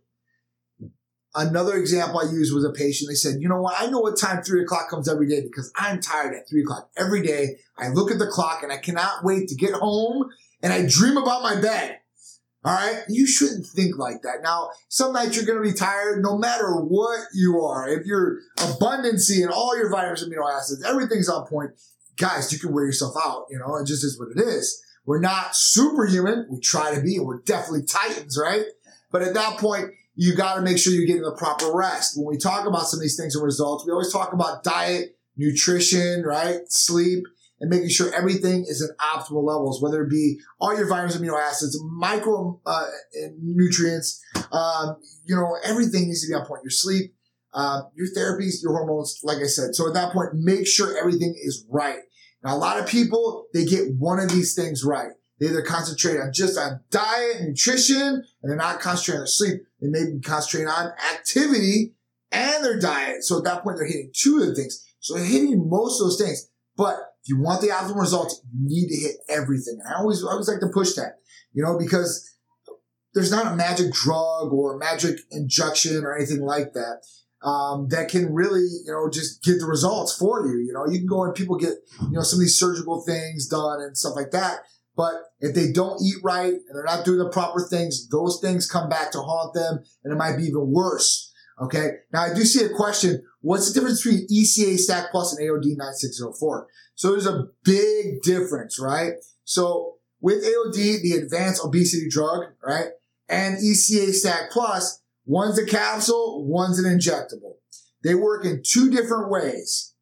Another 1.34 1.76
example 1.76 2.20
I 2.20 2.30
used 2.30 2.54
was 2.54 2.64
a 2.64 2.72
patient. 2.72 3.08
They 3.08 3.14
said, 3.14 3.40
you 3.40 3.48
know 3.48 3.60
what? 3.60 3.74
I 3.78 3.86
know 3.86 4.00
what 4.00 4.18
time 4.18 4.42
three 4.42 4.62
o'clock 4.62 4.90
comes 4.90 5.08
every 5.08 5.26
day 5.26 5.40
because 5.40 5.72
I'm 5.76 6.00
tired 6.00 6.34
at 6.34 6.48
three 6.48 6.62
o'clock 6.62 6.90
every 6.96 7.22
day. 7.22 7.56
I 7.78 7.88
look 7.88 8.10
at 8.10 8.18
the 8.18 8.26
clock 8.26 8.62
and 8.62 8.70
I 8.70 8.76
cannot 8.76 9.24
wait 9.24 9.48
to 9.48 9.54
get 9.54 9.72
home 9.72 10.28
and 10.62 10.72
I 10.72 10.86
dream 10.86 11.16
about 11.16 11.42
my 11.42 11.58
bed. 11.60 12.00
All 12.64 12.74
right. 12.74 13.02
You 13.08 13.26
shouldn't 13.26 13.66
think 13.66 13.98
like 13.98 14.22
that. 14.22 14.42
Now, 14.42 14.70
some 14.88 15.12
nights 15.12 15.36
you're 15.36 15.46
going 15.46 15.62
to 15.62 15.68
be 15.68 15.76
tired 15.76 16.22
no 16.22 16.38
matter 16.38 16.76
what 16.76 17.20
you 17.34 17.60
are. 17.60 17.88
If 17.88 18.06
you're 18.06 18.38
abundancy 18.58 19.42
and 19.42 19.50
all 19.50 19.76
your 19.76 19.90
vitamins, 19.90 20.24
amino 20.24 20.48
acids, 20.48 20.84
everything's 20.84 21.28
on 21.28 21.46
point. 21.46 21.70
Guys, 22.18 22.52
you 22.52 22.58
can 22.58 22.72
wear 22.72 22.84
yourself 22.84 23.14
out. 23.24 23.46
You 23.50 23.58
know, 23.58 23.76
it 23.76 23.86
just 23.86 24.04
is 24.04 24.18
what 24.18 24.28
it 24.36 24.40
is. 24.40 24.80
We're 25.06 25.20
not 25.20 25.56
superhuman. 25.56 26.46
We 26.50 26.60
try 26.60 26.94
to 26.94 27.00
be 27.00 27.16
and 27.16 27.26
we're 27.26 27.40
definitely 27.40 27.84
titans, 27.84 28.38
right? 28.40 28.66
But 29.10 29.22
at 29.22 29.34
that 29.34 29.58
point, 29.58 29.90
you 30.14 30.34
got 30.34 30.56
to 30.56 30.62
make 30.62 30.78
sure 30.78 30.92
you're 30.92 31.06
getting 31.06 31.22
the 31.22 31.36
proper 31.36 31.74
rest. 31.74 32.16
When 32.16 32.26
we 32.26 32.38
talk 32.38 32.66
about 32.66 32.86
some 32.86 32.98
of 32.98 33.02
these 33.02 33.16
things 33.16 33.34
and 33.34 33.44
results, 33.44 33.84
we 33.86 33.92
always 33.92 34.12
talk 34.12 34.32
about 34.32 34.62
diet, 34.62 35.16
nutrition, 35.36 36.22
right? 36.22 36.60
Sleep, 36.68 37.24
and 37.60 37.70
making 37.70 37.88
sure 37.88 38.12
everything 38.12 38.64
is 38.68 38.82
at 38.82 38.98
optimal 38.98 39.44
levels, 39.44 39.80
whether 39.80 40.02
it 40.02 40.10
be 40.10 40.38
all 40.60 40.76
your 40.76 40.88
vitamins, 40.88 41.16
amino 41.16 41.40
acids, 41.40 41.80
micro 41.96 42.60
uh, 42.66 42.86
nutrients, 43.40 44.20
um, 44.50 44.96
you 45.24 45.34
know, 45.36 45.56
everything 45.64 46.06
needs 46.06 46.22
to 46.22 46.28
be 46.28 46.34
on 46.34 46.44
point. 46.44 46.62
Your 46.64 46.70
sleep, 46.70 47.14
uh, 47.54 47.82
your 47.94 48.08
therapies, 48.08 48.62
your 48.62 48.72
hormones, 48.72 49.20
like 49.22 49.38
I 49.38 49.46
said. 49.46 49.74
So 49.74 49.86
at 49.86 49.94
that 49.94 50.12
point, 50.12 50.30
make 50.34 50.66
sure 50.66 50.98
everything 50.98 51.34
is 51.40 51.64
right. 51.70 52.00
Now, 52.42 52.56
a 52.56 52.58
lot 52.58 52.80
of 52.80 52.86
people, 52.88 53.46
they 53.54 53.64
get 53.64 53.94
one 53.96 54.18
of 54.18 54.28
these 54.28 54.54
things 54.54 54.84
right. 54.84 55.12
They 55.42 55.48
either 55.48 55.62
concentrate 55.62 56.20
on 56.20 56.32
just 56.32 56.56
on 56.56 56.78
diet, 56.90 57.38
and 57.40 57.48
nutrition, 57.48 57.98
and 57.98 58.24
they're 58.44 58.54
not 58.54 58.78
concentrating 58.78 59.18
on 59.18 59.22
their 59.22 59.26
sleep. 59.26 59.62
They 59.80 59.88
may 59.88 60.04
be 60.04 60.20
concentrating 60.20 60.68
on 60.68 60.92
activity 61.12 61.94
and 62.30 62.64
their 62.64 62.78
diet. 62.78 63.24
So 63.24 63.38
at 63.38 63.44
that 63.44 63.64
point, 63.64 63.76
they're 63.76 63.88
hitting 63.88 64.12
two 64.14 64.38
of 64.38 64.46
the 64.46 64.54
things. 64.54 64.86
So 65.00 65.16
hitting 65.16 65.68
most 65.68 66.00
of 66.00 66.06
those 66.06 66.22
things. 66.22 66.48
But 66.76 66.94
if 67.24 67.28
you 67.28 67.40
want 67.40 67.60
the 67.60 67.70
optimal 67.70 67.98
results, 67.98 68.40
you 68.52 68.68
need 68.68 68.88
to 68.90 68.96
hit 68.96 69.16
everything. 69.28 69.80
And 69.84 69.92
I 69.92 69.98
always, 69.98 70.22
I 70.24 70.30
always 70.30 70.46
like 70.46 70.60
to 70.60 70.68
push 70.68 70.94
that, 70.94 71.18
you 71.52 71.64
know, 71.64 71.76
because 71.76 72.30
there's 73.12 73.32
not 73.32 73.52
a 73.52 73.56
magic 73.56 73.92
drug 73.92 74.52
or 74.52 74.76
a 74.76 74.78
magic 74.78 75.18
injection 75.32 76.04
or 76.04 76.16
anything 76.16 76.42
like 76.42 76.74
that. 76.74 77.02
Um, 77.42 77.88
that 77.88 78.08
can 78.08 78.32
really, 78.32 78.60
you 78.60 78.92
know, 78.92 79.10
just 79.10 79.42
get 79.42 79.58
the 79.58 79.66
results 79.66 80.16
for 80.16 80.46
you. 80.46 80.64
You 80.64 80.72
know, 80.72 80.86
you 80.86 81.00
can 81.00 81.08
go 81.08 81.24
and 81.24 81.34
people 81.34 81.56
get, 81.56 81.74
you 82.00 82.12
know, 82.12 82.22
some 82.22 82.36
of 82.36 82.42
these 82.42 82.56
surgical 82.56 83.02
things 83.02 83.48
done 83.48 83.80
and 83.80 83.98
stuff 83.98 84.14
like 84.14 84.30
that 84.30 84.60
But 84.96 85.14
if 85.40 85.54
they 85.54 85.72
don't 85.72 86.02
eat 86.02 86.16
right 86.22 86.52
and 86.52 86.74
they're 86.74 86.84
not 86.84 87.04
doing 87.04 87.18
the 87.18 87.30
proper 87.30 87.60
things, 87.60 88.08
those 88.08 88.40
things 88.40 88.70
come 88.70 88.88
back 88.88 89.10
to 89.12 89.18
haunt 89.18 89.54
them 89.54 89.82
and 90.04 90.12
it 90.12 90.16
might 90.16 90.36
be 90.36 90.44
even 90.44 90.70
worse. 90.70 91.32
Okay. 91.60 91.90
Now 92.12 92.22
I 92.22 92.34
do 92.34 92.44
see 92.44 92.64
a 92.64 92.68
question. 92.68 93.22
What's 93.40 93.68
the 93.68 93.80
difference 93.80 94.04
between 94.04 94.26
ECA 94.28 94.76
Stack 94.76 95.10
Plus 95.10 95.36
and 95.36 95.48
AOD 95.48 95.76
9604? 95.76 96.66
So 96.94 97.10
there's 97.10 97.26
a 97.26 97.48
big 97.64 98.22
difference, 98.22 98.78
right? 98.78 99.14
So 99.44 99.96
with 100.20 100.44
AOD, 100.44 101.02
the 101.02 101.20
advanced 101.22 101.64
obesity 101.64 102.08
drug, 102.08 102.42
right? 102.62 102.88
And 103.28 103.58
ECA 103.58 104.12
Stack 104.12 104.50
Plus, 104.50 105.00
one's 105.24 105.58
a 105.58 105.66
capsule, 105.66 106.46
one's 106.46 106.78
an 106.78 106.84
injectable. 106.84 107.54
They 108.04 108.14
work 108.14 108.44
in 108.44 108.62
two 108.64 108.90
different 108.90 109.30
ways 109.30 109.94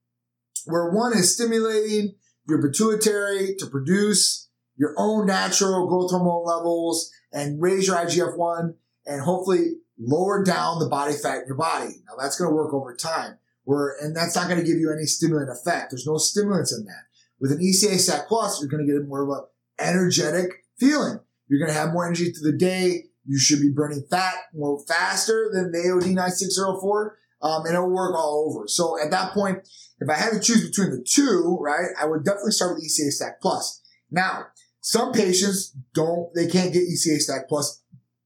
where 0.67 0.91
one 0.91 1.17
is 1.17 1.35
stimulating 1.35 2.15
your 2.49 2.61
pituitary 2.61 3.55
to 3.59 3.67
produce 3.67 4.50
your 4.81 4.95
own 4.97 5.27
natural 5.27 5.87
growth 5.87 6.11
hormone 6.11 6.47
levels 6.47 7.13
and 7.33 7.61
raise 7.61 7.87
your 7.87 7.97
IGF-1 7.97 8.75
and 9.05 9.21
hopefully 9.21 9.75
lower 9.99 10.43
down 10.43 10.79
the 10.79 10.89
body 10.89 11.13
fat 11.13 11.43
in 11.43 11.49
your 11.49 11.57
body. 11.57 11.93
Now 12.07 12.15
that's 12.19 12.39
going 12.39 12.51
to 12.51 12.57
work 12.57 12.73
over 12.73 12.97
time. 12.97 13.37
Where, 13.65 13.95
and 14.01 14.17
that's 14.17 14.35
not 14.35 14.49
going 14.49 14.59
to 14.59 14.67
give 14.67 14.79
you 14.79 14.91
any 14.91 15.05
stimulant 15.05 15.51
effect. 15.51 15.91
There's 15.91 16.07
no 16.07 16.17
stimulants 16.17 16.73
in 16.73 16.87
that. 16.87 17.05
With 17.39 17.53
an 17.53 17.59
ECA 17.59 17.99
Stack 17.99 18.27
Plus, 18.27 18.59
you're 18.61 18.71
going 18.71 18.87
to 18.87 18.91
get 18.91 19.07
more 19.07 19.23
of 19.23 19.29
an 19.29 19.87
energetic 19.87 20.65
feeling. 20.79 21.21
You're 21.47 21.61
going 21.61 21.73
to 21.73 21.79
have 21.79 21.93
more 21.93 22.07
energy 22.07 22.33
through 22.33 22.51
the 22.51 22.57
day. 22.57 23.05
You 23.27 23.39
should 23.39 23.61
be 23.61 23.71
burning 23.71 24.07
fat 24.11 24.35
more 24.55 24.83
faster 24.89 25.51
than 25.53 25.73
the 25.73 25.79
AOD 25.79 26.15
9604. 26.15 27.19
Um, 27.43 27.67
and 27.67 27.75
it'll 27.75 27.91
work 27.91 28.17
all 28.17 28.51
over. 28.51 28.67
So 28.67 28.97
at 28.99 29.11
that 29.11 29.33
point, 29.33 29.59
if 30.01 30.09
I 30.09 30.15
had 30.15 30.33
to 30.33 30.41
choose 30.41 30.67
between 30.67 30.91
the 30.91 31.05
two, 31.07 31.59
right, 31.61 31.91
I 32.01 32.07
would 32.07 32.25
definitely 32.25 32.53
start 32.53 32.77
with 32.77 32.85
ECA 32.85 33.11
Stack 33.11 33.43
Plus. 33.43 33.83
Now, 34.11 34.47
some 34.81 35.13
patients 35.13 35.77
don't, 35.95 36.33
they 36.35 36.47
can't 36.47 36.73
get 36.73 36.89
ECA 36.89 37.19
Stack 37.19 37.49
Plus. 37.49 37.83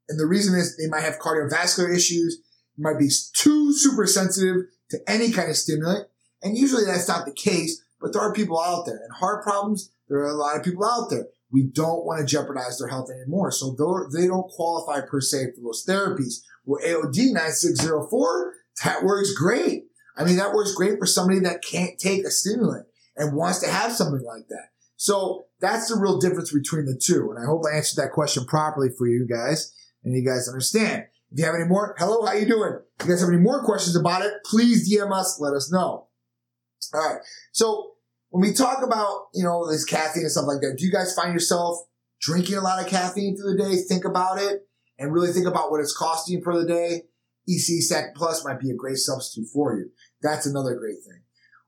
And 0.09 0.19
the 0.19 0.27
reason 0.27 0.55
is 0.55 0.77
they 0.77 0.89
might 0.89 1.03
have 1.03 1.19
cardiovascular 1.19 1.95
issues, 1.95 2.41
might 2.77 2.99
be 2.99 3.11
too 3.35 3.73
super 3.73 4.07
sensitive 4.07 4.57
to 4.91 4.99
any 5.07 5.31
kind 5.31 5.51
of 5.51 5.57
stimulant. 5.57 6.09
And 6.43 6.59
usually 6.59 6.85
that's 6.85 7.09
not 7.09 7.25
the 7.25 7.33
case, 7.33 7.83
but 8.01 8.13
there 8.13 8.23
are 8.23 8.33
people 8.35 8.61
out 8.61 8.85
there. 8.87 8.97
And 9.03 9.13
heart 9.13 9.43
problems, 9.43 9.91
there 10.09 10.19
are 10.19 10.29
a 10.29 10.35
lot 10.35 10.57
of 10.57 10.63
people 10.63 10.85
out 10.85 11.09
there. 11.11 11.27
We 11.51 11.63
don't 11.63 12.05
want 12.05 12.21
to 12.21 12.27
jeopardize 12.27 12.79
their 12.79 12.89
health 12.89 13.11
anymore. 13.11 13.51
So 13.51 13.77
they 14.13 14.27
don't 14.27 14.51
qualify 14.51 15.01
per 15.07 15.21
se 15.21 15.53
for 15.55 15.63
those 15.63 15.85
therapies. 15.87 16.43
Well, 16.65 16.83
AOD 16.85 17.33
9604, 17.33 18.53
that 18.85 19.05
works 19.05 19.33
great. 19.33 19.85
I 20.17 20.25
mean, 20.25 20.37
that 20.37 20.53
works 20.53 20.75
great 20.75 20.99
for 20.99 21.07
somebody 21.07 21.41
that 21.41 21.63
can't 21.63 21.99
take 21.99 22.25
a 22.25 22.31
stimulant 22.31 22.87
and 23.17 23.37
wants 23.37 23.61
to 23.61 23.71
have 23.71 23.93
something 23.93 24.25
like 24.25 24.49
that. 24.49 24.69
So 24.97 25.47
that's 25.61 25.89
the 25.89 26.01
real 26.01 26.19
difference 26.19 26.53
between 26.53 26.87
the 26.87 27.01
two. 27.01 27.31
And 27.31 27.43
I 27.43 27.47
hope 27.47 27.63
I 27.71 27.77
answered 27.77 28.03
that 28.03 28.13
question 28.13 28.45
properly 28.45 28.89
for 28.97 29.07
you 29.07 29.27
guys 29.27 29.75
and 30.05 30.15
you 30.15 30.25
guys 30.25 30.49
understand. 30.49 31.05
If 31.33 31.39
you 31.39 31.45
have 31.47 31.55
any 31.55 31.65
more, 31.65 31.97
hello, 31.99 32.25
how 32.25 32.33
you 32.33 32.47
doing? 32.47 32.79
If 33.01 33.07
you 33.07 33.13
guys 33.13 33.21
have 33.21 33.31
any 33.31 33.43
more 33.43 33.65
questions 33.65 33.97
about 33.97 34.23
it, 34.23 34.33
please 34.45 34.89
DM 34.89 35.13
us, 35.13 35.41
let 35.41 35.55
us 35.55 35.73
know. 35.73 36.09
All 36.93 37.01
right. 37.01 37.21
So 37.53 37.95
when 38.31 38.43
we 38.43 38.53
talk 38.55 38.85
about, 38.85 39.29
you 39.35 39.43
know, 39.43 39.69
this 39.69 39.85
caffeine 39.85 40.23
and 40.23 40.31
stuff 40.31 40.47
like 40.47 40.61
that, 40.61 40.77
do 40.79 40.87
you 40.87 40.93
guys 40.93 41.15
find 41.15 41.33
yourself 41.33 41.79
drinking 42.21 42.57
a 42.57 42.61
lot 42.61 42.81
of 42.81 42.89
caffeine 42.89 43.37
through 43.37 43.57
the 43.57 43.65
day? 43.65 43.83
Think 43.83 44.05
about 44.05 44.41
it 44.41 44.69
and 44.99 45.13
really 45.13 45.33
think 45.33 45.47
about 45.47 45.71
what 45.71 45.81
it's 45.81 45.97
costing 45.97 46.39
you 46.39 46.45
for 46.45 46.59
the 46.59 46.67
day. 46.67 47.03
EC 47.49 47.83
Stack 47.83 48.15
Plus 48.15 48.45
might 48.45 48.61
be 48.61 48.71
a 48.71 48.75
great 48.75 48.97
substitute 48.97 49.49
for 49.53 49.77
you. 49.77 49.91
That's 50.23 50.47
another 50.47 50.77
great 50.77 51.03
thing. 51.05 51.24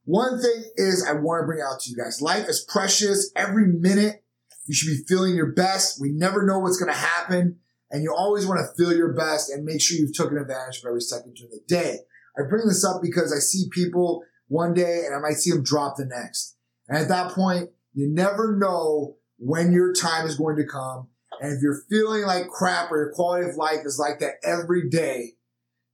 One 0.07 0.41
thing 0.41 0.65
is 0.77 1.05
I 1.05 1.15
want 1.15 1.43
to 1.43 1.47
bring 1.47 1.61
out 1.61 1.81
to 1.81 1.91
you 1.91 1.97
guys. 1.97 2.23
Life 2.23 2.49
is 2.49 2.65
precious. 2.69 3.33
Every 3.35 3.67
minute 3.67 4.23
you 4.67 4.75
should 4.75 4.97
be 4.97 5.05
feeling 5.09 5.35
your 5.35 5.53
best. 5.53 6.01
We 6.01 6.11
never 6.11 6.47
know 6.47 6.61
what's 6.61 6.79
going 6.79 6.93
to 6.93 6.99
happen. 6.99 7.59
And 7.91 8.03
you 8.03 8.15
always 8.17 8.47
want 8.47 8.61
to 8.61 8.75
feel 8.77 8.97
your 8.97 9.13
best 9.13 9.51
and 9.51 9.65
make 9.65 9.81
sure 9.81 9.97
you've 9.97 10.17
taken 10.17 10.39
advantage 10.39 10.79
of 10.79 10.87
every 10.87 11.01
second 11.01 11.35
during 11.35 11.51
the 11.51 11.61
day. 11.67 11.99
I 12.39 12.49
bring 12.49 12.67
this 12.67 12.85
up 12.85 13.03
because 13.03 13.33
I 13.33 13.41
see 13.41 13.69
people 13.73 14.23
one 14.47 14.75
day 14.75 15.03
and 15.07 15.15
I 15.15 15.19
might 15.19 15.39
see 15.39 15.51
them 15.51 15.65
drop 15.65 15.97
the 15.97 16.05
next. 16.05 16.57
And 16.89 16.99
at 16.99 17.09
that 17.09 17.33
point, 17.33 17.71
you 17.93 18.09
never 18.09 18.57
know 18.57 19.17
when 19.39 19.73
your 19.73 19.93
time 19.93 20.27
is 20.27 20.37
going 20.37 20.57
to 20.57 20.67
come. 20.67 21.09
And 21.41 21.53
if 21.53 21.63
you're 21.63 21.83
feeling 21.91 22.23
like 22.23 22.49
crap 22.49 22.93
or 22.93 22.97
your 22.97 23.13
quality 23.13 23.49
of 23.49 23.57
life 23.57 23.81
is 23.85 23.99
like 23.99 24.21
that 24.21 24.35
every 24.45 24.89
day, 24.89 25.33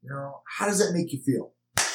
you 0.03 0.11
know, 0.11 0.43
how 0.59 0.67
does 0.67 0.79
that 0.81 0.95
make 0.95 1.13
you 1.13 1.21
feel? 1.21 1.53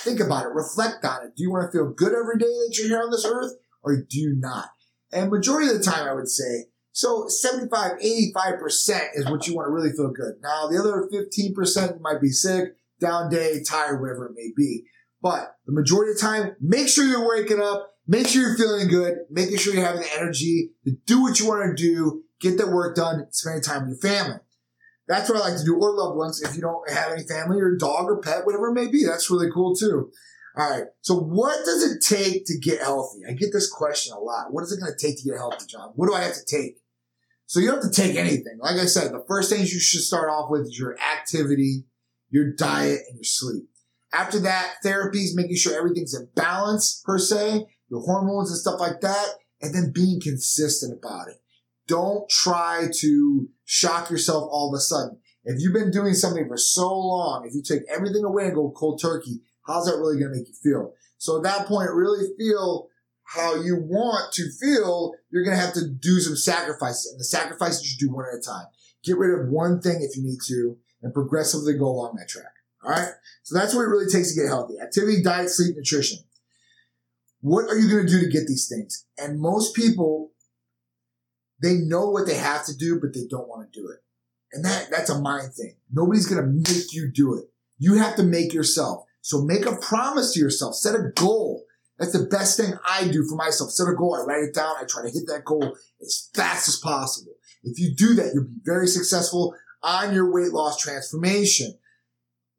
Think 0.07 0.21
about 0.21 0.45
it. 0.45 0.53
Reflect 0.53 1.03
on 1.03 1.25
it. 1.25 1.35
Do 1.35 1.43
you 1.43 1.51
want 1.51 1.69
to 1.69 1.77
feel 1.77 1.91
good 1.91 2.13
every 2.13 2.37
day 2.37 2.45
that 2.45 2.75
you're 2.77 2.87
here 2.87 3.03
on 3.03 3.11
this 3.11 3.25
earth 3.25 3.51
or 3.83 3.97
do 3.97 4.17
you 4.17 4.35
not? 4.37 4.69
And 5.11 5.29
majority 5.29 5.67
of 5.67 5.77
the 5.77 5.83
time, 5.83 6.07
I 6.07 6.13
would 6.13 6.29
say, 6.29 6.67
so 6.93 7.25
75, 7.27 7.99
85% 7.99 9.09
is 9.15 9.29
what 9.29 9.47
you 9.47 9.55
want 9.55 9.67
to 9.67 9.71
really 9.73 9.91
feel 9.91 10.11
good. 10.11 10.35
Now, 10.41 10.67
the 10.67 10.79
other 10.79 11.09
15% 11.11 11.99
might 11.99 12.21
be 12.21 12.29
sick, 12.29 12.69
down 13.01 13.29
day, 13.29 13.61
tired, 13.67 13.99
whatever 13.99 14.27
it 14.27 14.35
may 14.35 14.51
be. 14.55 14.85
But 15.21 15.55
the 15.65 15.73
majority 15.73 16.11
of 16.11 16.17
the 16.17 16.21
time, 16.21 16.55
make 16.61 16.87
sure 16.87 17.03
you're 17.03 17.27
waking 17.27 17.61
up, 17.61 17.91
make 18.07 18.27
sure 18.27 18.43
you're 18.43 18.57
feeling 18.57 18.87
good, 18.87 19.15
making 19.29 19.57
sure 19.57 19.73
you're 19.73 19.85
having 19.85 20.03
the 20.03 20.15
energy 20.15 20.71
to 20.85 20.93
do 21.05 21.21
what 21.21 21.37
you 21.37 21.49
want 21.49 21.77
to 21.77 21.83
do, 21.83 22.23
get 22.39 22.57
that 22.59 22.69
work 22.69 22.95
done, 22.95 23.27
spending 23.31 23.61
time 23.61 23.89
with 23.89 23.99
your 24.01 24.13
family. 24.13 24.39
That's 25.07 25.29
what 25.29 25.41
I 25.41 25.49
like 25.49 25.57
to 25.57 25.65
do, 25.65 25.75
or 25.75 25.95
loved 25.95 26.17
ones 26.17 26.41
if 26.41 26.55
you 26.55 26.61
don't 26.61 26.89
have 26.89 27.11
any 27.11 27.23
family 27.23 27.61
or 27.61 27.75
dog 27.75 28.05
or 28.05 28.19
pet, 28.19 28.45
whatever 28.45 28.69
it 28.69 28.73
may 28.73 28.87
be. 28.87 29.05
That's 29.05 29.31
really 29.31 29.49
cool 29.53 29.75
too. 29.75 30.11
All 30.57 30.69
right. 30.69 30.85
So 31.01 31.15
what 31.15 31.63
does 31.63 31.83
it 31.83 32.01
take 32.01 32.45
to 32.45 32.57
get 32.57 32.81
healthy? 32.81 33.19
I 33.27 33.33
get 33.33 33.53
this 33.53 33.71
question 33.71 34.13
a 34.13 34.19
lot. 34.19 34.51
What 34.51 34.63
is 34.63 34.71
it 34.71 34.79
going 34.81 34.91
to 34.91 35.07
take 35.07 35.17
to 35.17 35.29
get 35.29 35.37
healthy, 35.37 35.65
John? 35.67 35.91
What 35.95 36.07
do 36.07 36.15
I 36.15 36.23
have 36.23 36.33
to 36.33 36.45
take? 36.45 36.77
So 37.45 37.59
you 37.59 37.67
don't 37.67 37.81
have 37.81 37.91
to 37.91 38.01
take 38.01 38.15
anything. 38.15 38.57
Like 38.59 38.77
I 38.77 38.85
said, 38.85 39.13
the 39.13 39.23
first 39.27 39.49
things 39.49 39.73
you 39.73 39.79
should 39.79 40.01
start 40.01 40.29
off 40.29 40.49
with 40.49 40.63
is 40.63 40.77
your 40.77 40.97
activity, 40.99 41.85
your 42.29 42.51
diet, 42.53 43.01
and 43.07 43.15
your 43.17 43.23
sleep. 43.23 43.69
After 44.11 44.39
that, 44.39 44.75
therapies, 44.83 45.35
making 45.35 45.55
sure 45.57 45.77
everything's 45.77 46.13
in 46.13 46.27
balance 46.35 47.01
per 47.05 47.19
se, 47.19 47.67
your 47.89 48.01
hormones 48.01 48.49
and 48.49 48.59
stuff 48.59 48.79
like 48.79 48.99
that, 49.01 49.27
and 49.61 49.73
then 49.73 49.91
being 49.93 50.19
consistent 50.19 50.97
about 50.97 51.29
it. 51.29 51.37
Don't 51.87 52.29
try 52.29 52.87
to 52.99 53.47
shock 53.65 54.09
yourself 54.09 54.47
all 54.51 54.73
of 54.73 54.77
a 54.77 54.81
sudden. 54.81 55.19
If 55.45 55.61
you've 55.61 55.73
been 55.73 55.91
doing 55.91 56.13
something 56.13 56.47
for 56.47 56.57
so 56.57 56.93
long, 56.93 57.45
if 57.47 57.55
you 57.55 57.61
take 57.61 57.83
everything 57.89 58.25
away 58.25 58.45
and 58.45 58.55
go 58.55 58.71
cold 58.71 59.01
turkey, 59.01 59.39
how's 59.65 59.85
that 59.85 59.97
really 59.97 60.19
going 60.19 60.31
to 60.33 60.37
make 60.37 60.47
you 60.47 60.53
feel? 60.61 60.93
So 61.17 61.37
at 61.37 61.43
that 61.43 61.67
point, 61.67 61.89
really 61.93 62.27
feel 62.37 62.89
how 63.23 63.55
you 63.55 63.77
want 63.77 64.33
to 64.33 64.49
feel, 64.59 65.13
you're 65.31 65.43
going 65.43 65.57
to 65.57 65.63
have 65.63 65.73
to 65.73 65.87
do 65.87 66.19
some 66.19 66.35
sacrifices. 66.35 67.11
And 67.11 67.19
the 67.19 67.25
sacrifices 67.25 67.91
you 67.91 68.07
do 68.07 68.13
one 68.13 68.25
at 68.25 68.39
a 68.39 68.41
time. 68.41 68.65
Get 69.03 69.17
rid 69.17 69.39
of 69.39 69.49
one 69.49 69.81
thing 69.81 70.01
if 70.01 70.17
you 70.17 70.23
need 70.23 70.39
to 70.47 70.77
and 71.01 71.13
progressively 71.13 71.77
go 71.77 71.85
along 71.85 72.15
that 72.17 72.29
track. 72.29 72.51
All 72.83 72.91
right. 72.91 73.11
So 73.43 73.57
that's 73.57 73.73
what 73.73 73.83
it 73.83 73.89
really 73.89 74.09
takes 74.11 74.33
to 74.33 74.41
get 74.41 74.47
healthy. 74.47 74.75
Activity, 74.81 75.21
diet, 75.21 75.49
sleep, 75.49 75.75
nutrition. 75.75 76.19
What 77.41 77.65
are 77.65 77.77
you 77.77 77.89
going 77.89 78.05
to 78.05 78.11
do 78.11 78.21
to 78.21 78.31
get 78.31 78.47
these 78.47 78.67
things? 78.67 79.05
And 79.17 79.39
most 79.39 79.75
people 79.75 80.31
they 81.61 81.75
know 81.75 82.09
what 82.09 82.27
they 82.27 82.35
have 82.35 82.65
to 82.65 82.75
do, 82.75 82.99
but 82.99 83.13
they 83.13 83.25
don't 83.29 83.47
want 83.47 83.71
to 83.71 83.79
do 83.79 83.89
it. 83.89 83.99
And 84.53 84.63
that, 84.63 84.89
that's 84.91 85.09
a 85.09 85.19
mind 85.19 85.53
thing. 85.53 85.75
Nobody's 85.91 86.27
going 86.27 86.41
to 86.41 86.47
make 86.47 86.93
you 86.93 87.11
do 87.11 87.35
it. 87.35 87.45
You 87.77 87.95
have 87.95 88.15
to 88.15 88.23
make 88.23 88.53
yourself. 88.53 89.05
So 89.21 89.41
make 89.41 89.65
a 89.65 89.75
promise 89.75 90.33
to 90.33 90.39
yourself. 90.39 90.75
Set 90.75 90.95
a 90.95 91.11
goal. 91.15 91.63
That's 91.99 92.13
the 92.13 92.25
best 92.25 92.57
thing 92.57 92.73
I 92.87 93.07
do 93.07 93.27
for 93.27 93.35
myself. 93.35 93.71
Set 93.71 93.87
a 93.87 93.95
goal. 93.95 94.15
I 94.15 94.23
write 94.23 94.43
it 94.43 94.55
down. 94.55 94.75
I 94.79 94.85
try 94.85 95.03
to 95.03 95.09
hit 95.09 95.27
that 95.27 95.45
goal 95.45 95.75
as 96.01 96.29
fast 96.33 96.67
as 96.67 96.77
possible. 96.77 97.33
If 97.63 97.79
you 97.79 97.93
do 97.93 98.13
that, 98.15 98.31
you'll 98.33 98.45
be 98.45 98.61
very 98.63 98.87
successful 98.87 99.53
on 99.83 100.13
your 100.13 100.31
weight 100.31 100.53
loss 100.53 100.77
transformation. 100.77 101.77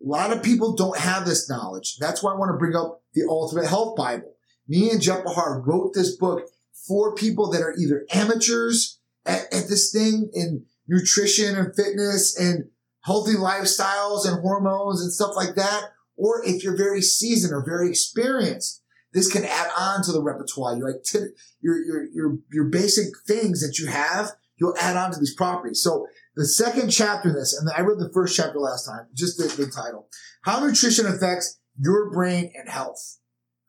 A 0.05 0.07
lot 0.07 0.33
of 0.33 0.43
people 0.43 0.77
don't 0.77 0.99
have 0.99 1.25
this 1.25 1.49
knowledge. 1.49 1.97
That's 1.99 2.23
why 2.23 2.33
I 2.33 2.37
want 2.37 2.51
to 2.51 2.59
bring 2.59 2.77
up 2.77 3.03
the 3.15 3.27
Ultimate 3.29 3.67
Health 3.67 3.97
Bible. 3.97 4.35
Me 4.69 4.91
and 4.91 5.01
Jeff 5.01 5.25
Bahar 5.25 5.61
wrote 5.61 5.95
this 5.95 6.17
book 6.17 6.43
for 6.87 7.15
people 7.15 7.51
that 7.51 7.63
are 7.63 7.75
either 7.79 8.07
amateurs 8.13 9.01
at, 9.27 9.43
at 9.53 9.69
this 9.69 9.91
thing 9.93 10.31
in 10.33 10.65
nutrition 10.87 11.57
and 11.57 11.75
fitness 11.75 12.39
and 12.39 12.65
healthy 13.03 13.35
lifestyles 13.35 14.27
and 14.27 14.41
hormones 14.41 15.01
and 15.01 15.13
stuff 15.13 15.33
like 15.37 15.55
that, 15.55 15.91
or 16.17 16.43
if 16.45 16.65
you're 16.65 16.77
very 16.77 17.03
seasoned 17.03 17.53
or 17.53 17.65
very 17.65 17.89
experienced, 17.89 18.83
this 19.13 19.31
can 19.31 19.45
add 19.45 19.71
on 19.79 20.03
to 20.03 20.13
the 20.13 20.23
repertoire. 20.23 20.77
Your 20.77 20.95
activity, 20.95 21.33
your, 21.61 21.77
your, 21.85 22.05
your, 22.13 22.39
your 22.53 22.65
basic 22.65 23.07
things 23.27 23.61
that 23.61 23.79
you 23.79 23.87
have, 23.87 24.33
you'll 24.57 24.77
add 24.81 24.97
on 24.97 25.13
to 25.13 25.19
these 25.19 25.35
properties. 25.35 25.83
So 25.83 26.07
the 26.37 26.47
second 26.47 26.91
chapter 26.91 27.31
in 27.31 27.35
this, 27.35 27.59
and 27.59 27.71
I 27.77 27.81
read 27.81 27.99
the 27.99 28.11
first 28.13 28.37
chapter 28.37 28.59
last 28.59 28.85
time, 28.85 29.07
just 29.15 29.39
the, 29.39 29.45
the 29.63 29.71
title, 29.71 30.09
how 30.43 30.65
nutrition 30.65 31.07
affects 31.07 31.59
your 31.79 32.11
brain 32.11 32.53
and 32.55 32.69
health, 32.69 33.19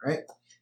right? 0.04 0.20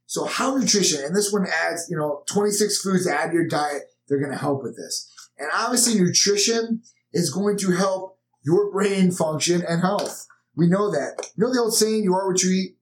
So 0.08 0.26
how 0.26 0.56
nutrition, 0.56 1.04
and 1.04 1.16
this 1.16 1.32
one 1.32 1.46
adds, 1.46 1.86
you 1.90 1.98
know, 1.98 2.24
26 2.28 2.82
foods 2.82 3.06
to 3.06 3.14
add 3.14 3.28
to 3.28 3.34
your 3.34 3.48
diet. 3.48 3.84
They're 4.08 4.20
going 4.20 4.32
to 4.32 4.38
help 4.38 4.64
with 4.64 4.78
this. 4.78 5.12
And 5.38 5.50
obviously 5.54 6.00
nutrition 6.00 6.82
is 7.12 7.30
going 7.30 7.58
to 7.58 7.72
help 7.72 8.18
your 8.44 8.72
brain 8.72 9.12
function 9.12 9.62
and 9.68 9.82
health. 9.82 10.26
We 10.56 10.68
know 10.68 10.90
that. 10.92 11.30
You 11.36 11.44
know 11.44 11.54
the 11.54 11.60
old 11.60 11.76
saying, 11.76 12.04
you 12.04 12.14
are 12.16 12.28
what 12.28 12.42
you 12.42 12.52
eat? 12.52 12.78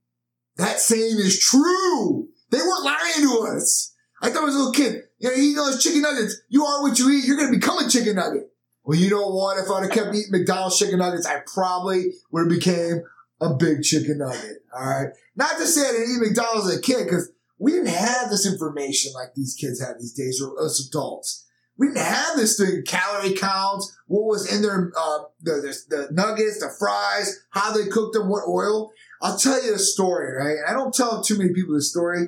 That 0.57 0.79
saying 0.79 1.17
is 1.17 1.39
true. 1.39 2.29
They 2.51 2.59
weren't 2.59 2.85
lying 2.85 3.23
to 3.23 3.47
us. 3.55 3.93
I 4.21 4.29
thought 4.29 4.43
I 4.43 4.45
was 4.45 4.55
a 4.55 4.59
little 4.59 4.73
kid. 4.73 5.01
You 5.17 5.29
know, 5.29 5.35
eating 5.35 5.55
those 5.55 5.83
chicken 5.83 6.03
nuggets. 6.03 6.39
You 6.49 6.63
are 6.63 6.83
what 6.83 6.99
you 6.99 7.09
eat. 7.09 7.25
You're 7.25 7.37
going 7.37 7.51
to 7.51 7.57
become 7.57 7.79
a 7.79 7.89
chicken 7.89 8.15
nugget. 8.15 8.51
Well, 8.83 8.97
you 8.97 9.09
know 9.09 9.27
what? 9.29 9.57
If 9.57 9.69
I'd 9.69 9.83
have 9.83 9.91
kept 9.91 10.15
eating 10.15 10.31
McDonald's 10.31 10.77
chicken 10.77 10.99
nuggets, 10.99 11.25
I 11.25 11.41
probably 11.51 12.11
would 12.31 12.41
have 12.41 12.49
became 12.49 13.01
a 13.41 13.53
big 13.53 13.83
chicken 13.83 14.19
nugget. 14.19 14.63
All 14.73 14.85
right. 14.85 15.09
Not 15.35 15.57
to 15.57 15.65
say 15.65 15.87
I 15.87 15.91
didn't 15.91 16.15
eat 16.15 16.27
McDonald's 16.27 16.69
as 16.69 16.77
a 16.77 16.81
kid 16.81 17.05
because 17.05 17.31
we 17.59 17.71
didn't 17.71 17.89
have 17.89 18.29
this 18.29 18.45
information 18.45 19.13
like 19.13 19.33
these 19.35 19.55
kids 19.59 19.81
have 19.81 19.97
these 19.99 20.13
days 20.13 20.41
or 20.41 20.61
us 20.63 20.85
adults. 20.87 21.45
We 21.77 21.87
didn't 21.87 22.05
have 22.05 22.37
this 22.37 22.57
thing, 22.57 22.83
calorie 22.87 23.33
counts, 23.33 23.97
what 24.07 24.23
was 24.23 24.53
in 24.53 24.61
their, 24.61 24.93
uh, 24.97 25.19
the, 25.41 25.51
the, 25.89 25.95
the 25.95 26.07
nuggets, 26.11 26.59
the 26.59 26.73
fries, 26.79 27.45
how 27.49 27.73
they 27.73 27.87
cooked 27.87 28.13
them, 28.13 28.29
what 28.29 28.47
oil. 28.47 28.91
I'll 29.21 29.37
tell 29.37 29.61
you 29.63 29.73
a 29.73 29.79
story, 29.79 30.33
right? 30.33 30.57
I 30.69 30.73
don't 30.73 30.93
tell 30.93 31.21
too 31.21 31.37
many 31.37 31.53
people 31.53 31.73
this 31.73 31.91
story 31.91 32.27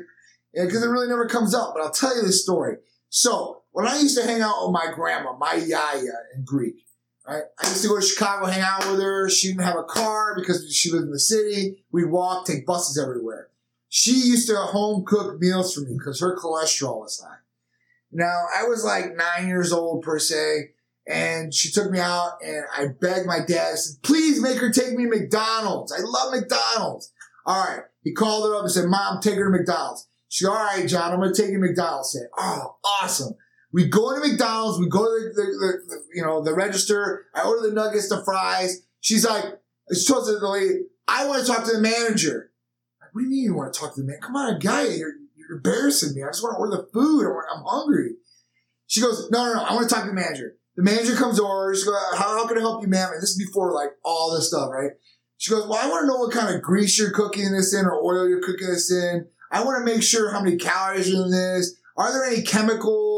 because 0.54 0.84
it 0.84 0.90
really 0.90 1.08
never 1.08 1.28
comes 1.28 1.56
up, 1.56 1.74
but 1.74 1.84
I'll 1.84 1.92
tell 1.92 2.16
you 2.16 2.24
this 2.24 2.44
story. 2.44 2.78
So 3.10 3.64
when 3.72 3.88
I 3.88 4.00
used 4.00 4.18
to 4.18 4.26
hang 4.26 4.42
out 4.42 4.64
with 4.64 4.74
my 4.74 4.92
grandma, 4.94 5.38
my 5.38 5.54
yaya 5.54 6.14
in 6.36 6.44
Greek, 6.44 6.76
right? 7.28 7.44
I 7.62 7.68
used 7.68 7.82
to 7.84 7.90
go 7.90 8.00
to 8.00 8.06
Chicago, 8.06 8.46
hang 8.46 8.62
out 8.62 8.90
with 8.90 9.02
her. 9.02 9.30
She 9.30 9.50
didn't 9.50 9.64
have 9.64 9.78
a 9.78 9.84
car 9.84 10.36
because 10.36 10.74
she 10.74 10.92
lived 10.92 11.06
in 11.06 11.12
the 11.12 11.20
city. 11.20 11.84
We'd 11.92 12.06
walk, 12.06 12.46
take 12.46 12.66
buses 12.66 12.98
everywhere. 12.98 13.50
She 13.90 14.12
used 14.12 14.48
to 14.50 14.56
home 14.58 15.06
cook 15.06 15.40
meals 15.40 15.74
for 15.74 15.82
me 15.82 15.94
because 15.98 16.20
her 16.20 16.38
cholesterol 16.38 17.00
was 17.00 17.22
high. 17.24 17.38
Now 18.12 18.46
I 18.58 18.64
was 18.64 18.84
like 18.84 19.16
nine 19.16 19.48
years 19.48 19.72
old 19.72 20.04
per 20.04 20.20
se, 20.20 20.72
and 21.08 21.54
she 21.54 21.72
took 21.72 21.90
me 21.90 22.00
out 22.00 22.34
and 22.44 22.64
I 22.76 22.88
begged 22.88 23.26
my 23.26 23.40
dad, 23.40 23.74
I 23.74 23.76
said, 23.76 24.02
please 24.04 24.42
make 24.42 24.60
her 24.60 24.72
take 24.72 24.94
me 24.94 25.06
to 25.06 25.10
McDonald's. 25.10 25.94
I 25.94 26.00
love 26.02 26.34
McDonald's. 26.34 27.12
All 27.46 27.64
right. 27.64 27.84
He 28.04 28.14
called 28.14 28.50
her 28.50 28.56
up 28.56 28.64
and 28.64 28.72
said, 28.72 28.86
mom, 28.88 29.22
take 29.22 29.36
her 29.36 29.46
to 29.46 29.58
McDonald's. 29.58 30.08
She, 30.30 30.46
all 30.46 30.54
right, 30.54 30.88
John, 30.88 31.14
I'm 31.14 31.20
going 31.20 31.34
to 31.34 31.42
take 31.42 31.52
you 31.52 31.60
to 31.60 31.66
McDonald's. 31.66 32.12
Said, 32.12 32.28
oh, 32.38 32.76
awesome. 33.02 33.36
We 33.74 33.88
go 33.88 34.14
to 34.14 34.28
McDonald's. 34.28 34.80
We 34.80 34.88
go 34.88 35.04
to 35.04 35.30
the, 35.34 35.42
the, 35.42 35.72
the, 35.88 36.04
you 36.14 36.24
know, 36.24 36.44
the 36.44 36.54
register. 36.54 37.26
I 37.36 37.44
order 37.44 37.70
the 37.70 37.76
nuggets, 37.76 38.10
the 38.10 38.24
fries. 38.24 38.82
She's 39.02 39.26
like, 39.26 39.44
she 39.94 40.06
tells 40.06 40.28
the 40.28 40.48
lady, 40.48 40.86
I 41.08 41.28
want 41.28 41.46
to 41.46 41.52
talk 41.52 41.66
to 41.66 41.74
the 41.74 41.82
manager. 41.82 42.52
Like, 43.02 43.14
what 43.14 43.22
do 43.22 43.26
you 43.26 43.32
mean 43.32 43.44
you 43.44 43.56
want 43.56 43.74
to 43.74 43.80
talk 43.80 43.96
to 43.96 44.02
the 44.02 44.08
man? 44.08 44.20
Come 44.22 44.36
on, 44.36 44.60
guy, 44.60 44.84
you're, 44.84 45.14
you're 45.36 45.58
embarrassing 45.58 46.16
me. 46.16 46.24
I 46.24 46.28
just 46.28 46.44
want 46.44 46.56
to 46.56 46.60
order 46.60 46.78
the 46.78 46.90
food. 46.94 47.26
I'm 47.26 47.64
hungry. 47.66 48.16
She 48.88 49.02
goes, 49.02 49.30
no, 49.32 49.46
no, 49.46 49.54
no. 49.54 49.64
I 49.64 49.74
want 49.74 49.88
to 49.88 49.94
talk 49.94 50.06
to 50.06 50.10
the 50.10 50.16
manager. 50.16 50.56
The 50.76 50.84
manager 50.84 51.16
comes 51.16 51.40
over. 51.40 51.74
She 51.76 51.86
goes, 51.86 51.96
how, 52.18 52.38
how 52.38 52.48
can 52.48 52.58
I 52.58 52.62
help 52.62 52.82
you, 52.82 52.88
ma'am? 52.88 53.10
And 53.14 53.22
this 53.22 53.32
is 53.32 53.38
before 53.38 53.74
like 53.74 53.92
all 54.04 54.34
this 54.34 54.48
stuff, 54.48 54.70
right? 54.72 54.92
She 55.38 55.52
goes, 55.52 55.68
well, 55.68 55.80
I 55.80 55.90
want 55.90 56.04
to 56.04 56.08
know 56.08 56.18
what 56.18 56.32
kind 56.32 56.56
of 56.56 56.62
grease 56.62 56.98
you're 56.98 57.12
cooking 57.12 57.52
this 57.52 57.74
in 57.74 57.86
or 57.86 57.94
oil 57.94 58.28
you're 58.28 58.42
cooking 58.42 58.68
this 58.68 58.92
in. 58.92 59.28
I 59.52 59.64
want 59.64 59.80
to 59.80 59.94
make 59.94 60.04
sure 60.04 60.32
how 60.32 60.42
many 60.42 60.58
calories 60.58 61.14
are 61.14 61.24
in 61.24 61.32
this. 61.32 61.76
Are 61.96 62.12
there 62.12 62.26
any 62.26 62.42
chemicals? 62.42 63.17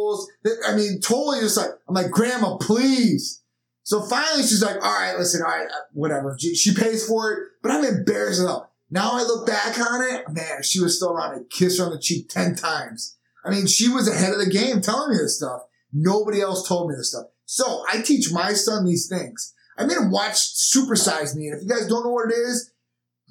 I 0.68 0.76
mean, 0.76 1.02
totally 1.02 1.40
just 1.40 1.58
like, 1.58 1.70
I'm 1.88 1.96
like, 1.96 2.12
grandma, 2.12 2.58
please. 2.58 3.42
So 3.84 4.02
finally 4.02 4.44
she's 4.44 4.64
like, 4.64 4.76
all 4.76 5.00
right, 5.00 5.18
listen, 5.18 5.42
all 5.42 5.50
right, 5.50 5.68
uh, 5.68 5.86
whatever. 5.94 6.36
She, 6.40 6.56
she 6.56 6.74
pays 6.74 7.08
for 7.08 7.32
it, 7.32 7.40
but 7.64 7.72
I'm 7.72 7.84
embarrassed 7.84 8.42
enough. 8.42 8.68
Now 8.92 9.12
I 9.14 9.24
look 9.24 9.48
back 9.48 9.80
on 9.80 10.02
it, 10.04 10.30
man, 10.30 10.64
she 10.64 10.80
was 10.80 10.96
still 10.96 11.12
around 11.12 11.38
to 11.38 11.46
kiss 11.46 11.80
her 11.80 11.86
on 11.86 11.92
the 11.92 12.00
cheek 12.00 12.30
10 12.30 12.56
times. 12.56 13.18
I 13.44 13.52
mean, 13.52 13.68
she 13.68 13.90
was 13.90 14.08
ahead 14.08 14.34
of 14.34 14.40
the 14.40 14.50
game 14.50 14.82
telling 14.82 15.12
me 15.12 15.18
this 15.18 15.38
stuff. 15.38 15.62
Nobody 15.92 16.42
else 16.42 16.68
told 16.68 16.90
me 16.90 16.96
this 16.96 17.12
stuff. 17.12 17.28
So 17.46 17.84
I 17.92 18.02
teach 18.02 18.32
my 18.32 18.54
son 18.54 18.86
these 18.86 19.08
things. 19.08 19.54
I 19.78 19.86
made 19.86 19.98
him 19.98 20.12
watch 20.12 20.36
Supersize 20.36 21.36
Me. 21.36 21.48
And 21.48 21.58
if 21.58 21.64
you 21.64 21.70
guys 21.70 21.88
don't 21.88 22.04
know 22.04 22.12
what 22.12 22.30
it 22.30 22.36
is, 22.36 22.72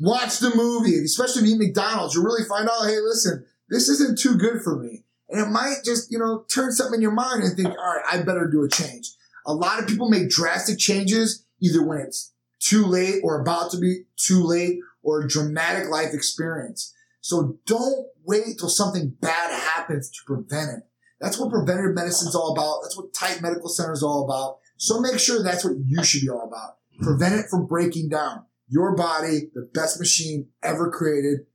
watch 0.00 0.38
the 0.38 0.54
movie. 0.54 1.04
Especially 1.04 1.42
if 1.42 1.48
you 1.48 1.54
eat 1.54 1.66
McDonald's, 1.68 2.14
you'll 2.14 2.24
really 2.24 2.48
find 2.48 2.68
out, 2.68 2.86
hey, 2.86 2.98
listen, 3.00 3.44
this 3.68 3.88
isn't 3.88 4.18
too 4.18 4.36
good 4.36 4.62
for 4.62 4.76
me. 4.76 5.04
And 5.28 5.40
it 5.40 5.50
might 5.50 5.78
just, 5.84 6.10
you 6.10 6.18
know, 6.18 6.44
turn 6.52 6.72
something 6.72 6.96
in 6.96 7.02
your 7.02 7.10
mind 7.10 7.42
and 7.42 7.54
think, 7.54 7.68
all 7.68 7.74
right, 7.74 8.04
I 8.10 8.22
better 8.22 8.48
do 8.50 8.64
a 8.64 8.68
change. 8.68 9.12
A 9.46 9.52
lot 9.52 9.78
of 9.78 9.88
people 9.88 10.08
make 10.08 10.30
drastic 10.30 10.78
changes 10.78 11.44
either 11.60 11.84
when 11.84 11.98
it's 11.98 12.32
too 12.60 12.84
late 12.84 13.20
or 13.22 13.40
about 13.40 13.70
to 13.72 13.78
be 13.78 14.04
too 14.16 14.42
late 14.42 14.78
or 15.02 15.22
a 15.22 15.28
dramatic 15.28 15.88
life 15.88 16.12
experience. 16.12 16.94
So 17.20 17.58
don't 17.66 18.06
wait 18.24 18.58
till 18.58 18.68
something 18.68 19.14
bad 19.20 19.50
happens 19.50 20.10
to 20.10 20.18
prevent 20.26 20.70
it. 20.70 20.84
That's 21.20 21.38
what 21.38 21.50
preventative 21.50 21.94
medicine 21.94 22.28
is 22.28 22.34
all 22.34 22.52
about. 22.52 22.80
That's 22.82 22.96
what 22.96 23.12
tight 23.12 23.42
Medical 23.42 23.68
Center 23.68 23.92
is 23.92 24.02
all 24.02 24.24
about. 24.24 24.58
So 24.76 25.00
make 25.00 25.18
sure 25.18 25.42
that's 25.42 25.64
what 25.64 25.74
you 25.84 26.02
should 26.04 26.22
be 26.22 26.30
all 26.30 26.46
about. 26.46 26.76
Prevent 27.00 27.34
it 27.34 27.46
from 27.50 27.66
breaking 27.66 28.08
down. 28.08 28.44
Your 28.68 28.94
body, 28.94 29.50
the 29.54 29.68
best 29.72 29.98
machine 29.98 30.48
ever 30.62 30.90
created. 30.90 31.46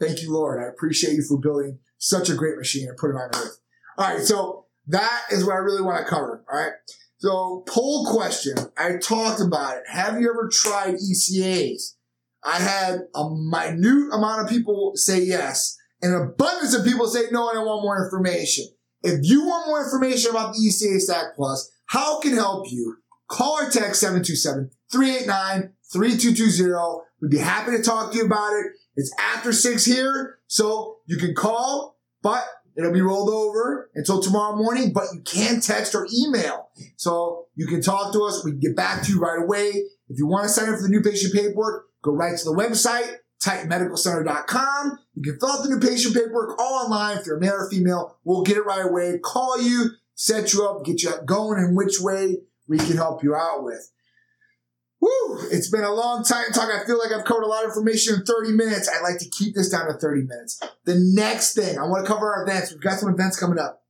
Thank 0.00 0.22
you, 0.22 0.32
Lord. 0.32 0.62
I 0.62 0.68
appreciate 0.68 1.14
you 1.14 1.22
for 1.22 1.38
building 1.38 1.78
such 1.98 2.28
a 2.28 2.34
great 2.34 2.56
machine 2.56 2.88
and 2.88 2.96
putting 2.96 3.16
it 3.16 3.20
on 3.20 3.30
earth. 3.34 3.58
All 3.98 4.08
right. 4.08 4.22
So 4.22 4.66
that 4.88 5.22
is 5.30 5.44
what 5.44 5.54
I 5.54 5.58
really 5.58 5.82
want 5.82 6.04
to 6.04 6.10
cover. 6.10 6.44
All 6.50 6.58
right. 6.58 6.72
So 7.18 7.64
poll 7.66 8.06
question. 8.12 8.56
I 8.76 8.96
talked 8.96 9.40
about 9.40 9.78
it. 9.78 9.84
Have 9.88 10.20
you 10.20 10.28
ever 10.30 10.50
tried 10.52 10.96
ECAs? 10.96 11.94
I 12.44 12.58
had 12.58 13.08
a 13.14 13.30
minute 13.30 14.12
amount 14.12 14.42
of 14.42 14.48
people 14.48 14.92
say 14.94 15.22
yes 15.22 15.78
and 16.02 16.14
an 16.14 16.20
abundance 16.22 16.74
of 16.74 16.84
people 16.84 17.08
say 17.08 17.22
no 17.32 17.48
and 17.48 17.58
I 17.58 17.62
want 17.62 17.82
more 17.82 18.04
information. 18.04 18.66
If 19.02 19.20
you 19.22 19.46
want 19.46 19.66
more 19.66 19.82
information 19.82 20.30
about 20.30 20.54
the 20.54 20.60
ECA 20.60 21.00
Stack 21.00 21.34
Plus, 21.34 21.72
how 21.86 22.18
it 22.18 22.22
can 22.22 22.34
help 22.34 22.70
you, 22.70 22.98
call 23.28 23.60
or 23.60 23.70
text 23.70 24.04
727-389-3220. 24.92 27.00
We'd 27.22 27.30
be 27.30 27.38
happy 27.38 27.70
to 27.72 27.82
talk 27.82 28.12
to 28.12 28.18
you 28.18 28.26
about 28.26 28.52
it. 28.52 28.66
It's 28.96 29.12
after 29.18 29.52
six 29.52 29.84
here, 29.84 30.38
so 30.46 30.98
you 31.06 31.18
can 31.18 31.34
call, 31.34 31.98
but 32.22 32.44
it'll 32.76 32.92
be 32.92 33.02
rolled 33.02 33.30
over 33.30 33.90
until 33.94 34.20
tomorrow 34.20 34.56
morning, 34.56 34.92
but 34.92 35.04
you 35.14 35.20
can 35.20 35.60
text 35.60 35.94
or 35.94 36.06
email. 36.14 36.70
So 36.96 37.46
you 37.54 37.66
can 37.66 37.82
talk 37.82 38.12
to 38.12 38.22
us. 38.24 38.44
We 38.44 38.52
can 38.52 38.60
get 38.60 38.76
back 38.76 39.02
to 39.04 39.12
you 39.12 39.20
right 39.20 39.40
away. 39.40 39.84
If 40.08 40.18
you 40.18 40.26
want 40.26 40.44
to 40.44 40.48
sign 40.48 40.68
up 40.68 40.76
for 40.76 40.82
the 40.82 40.88
new 40.88 41.02
patient 41.02 41.34
paperwork, 41.34 41.86
go 42.02 42.12
right 42.12 42.36
to 42.36 42.44
the 42.44 42.54
website, 42.54 43.16
titanmedicalcenter.com. 43.42 44.98
You 45.14 45.22
can 45.22 45.38
fill 45.38 45.50
out 45.50 45.62
the 45.62 45.70
new 45.70 45.80
patient 45.80 46.14
paperwork 46.14 46.58
all 46.58 46.84
online. 46.84 47.18
If 47.18 47.26
you're 47.26 47.38
a 47.38 47.40
male 47.40 47.54
or 47.54 47.70
female, 47.70 48.18
we'll 48.24 48.42
get 48.42 48.56
it 48.56 48.64
right 48.64 48.84
away. 48.84 49.18
Call 49.22 49.60
you, 49.60 49.90
set 50.14 50.52
you 50.52 50.66
up, 50.66 50.84
get 50.84 51.02
you 51.02 51.12
going 51.24 51.62
in 51.62 51.74
which 51.74 52.00
way 52.00 52.38
we 52.68 52.78
can 52.78 52.96
help 52.96 53.22
you 53.22 53.34
out 53.34 53.64
with. 53.64 53.90
Woo! 55.00 55.38
It's 55.50 55.70
been 55.70 55.84
a 55.84 55.92
long 55.92 56.24
time 56.24 56.52
talk. 56.52 56.70
I 56.70 56.84
feel 56.86 56.98
like 56.98 57.12
I've 57.12 57.24
covered 57.24 57.44
a 57.44 57.48
lot 57.48 57.64
of 57.64 57.70
information 57.70 58.14
in 58.14 58.24
30 58.24 58.52
minutes. 58.52 58.88
I'd 58.88 59.02
like 59.02 59.18
to 59.18 59.28
keep 59.28 59.54
this 59.54 59.68
down 59.68 59.86
to 59.86 59.94
30 59.94 60.22
minutes. 60.22 60.60
The 60.84 60.96
next 60.96 61.54
thing, 61.54 61.78
I 61.78 61.82
want 61.82 62.06
to 62.06 62.12
cover 62.12 62.32
our 62.32 62.42
events. 62.44 62.72
We've 62.72 62.80
got 62.80 62.98
some 62.98 63.12
events 63.12 63.38
coming 63.38 63.58
up. 63.58 63.84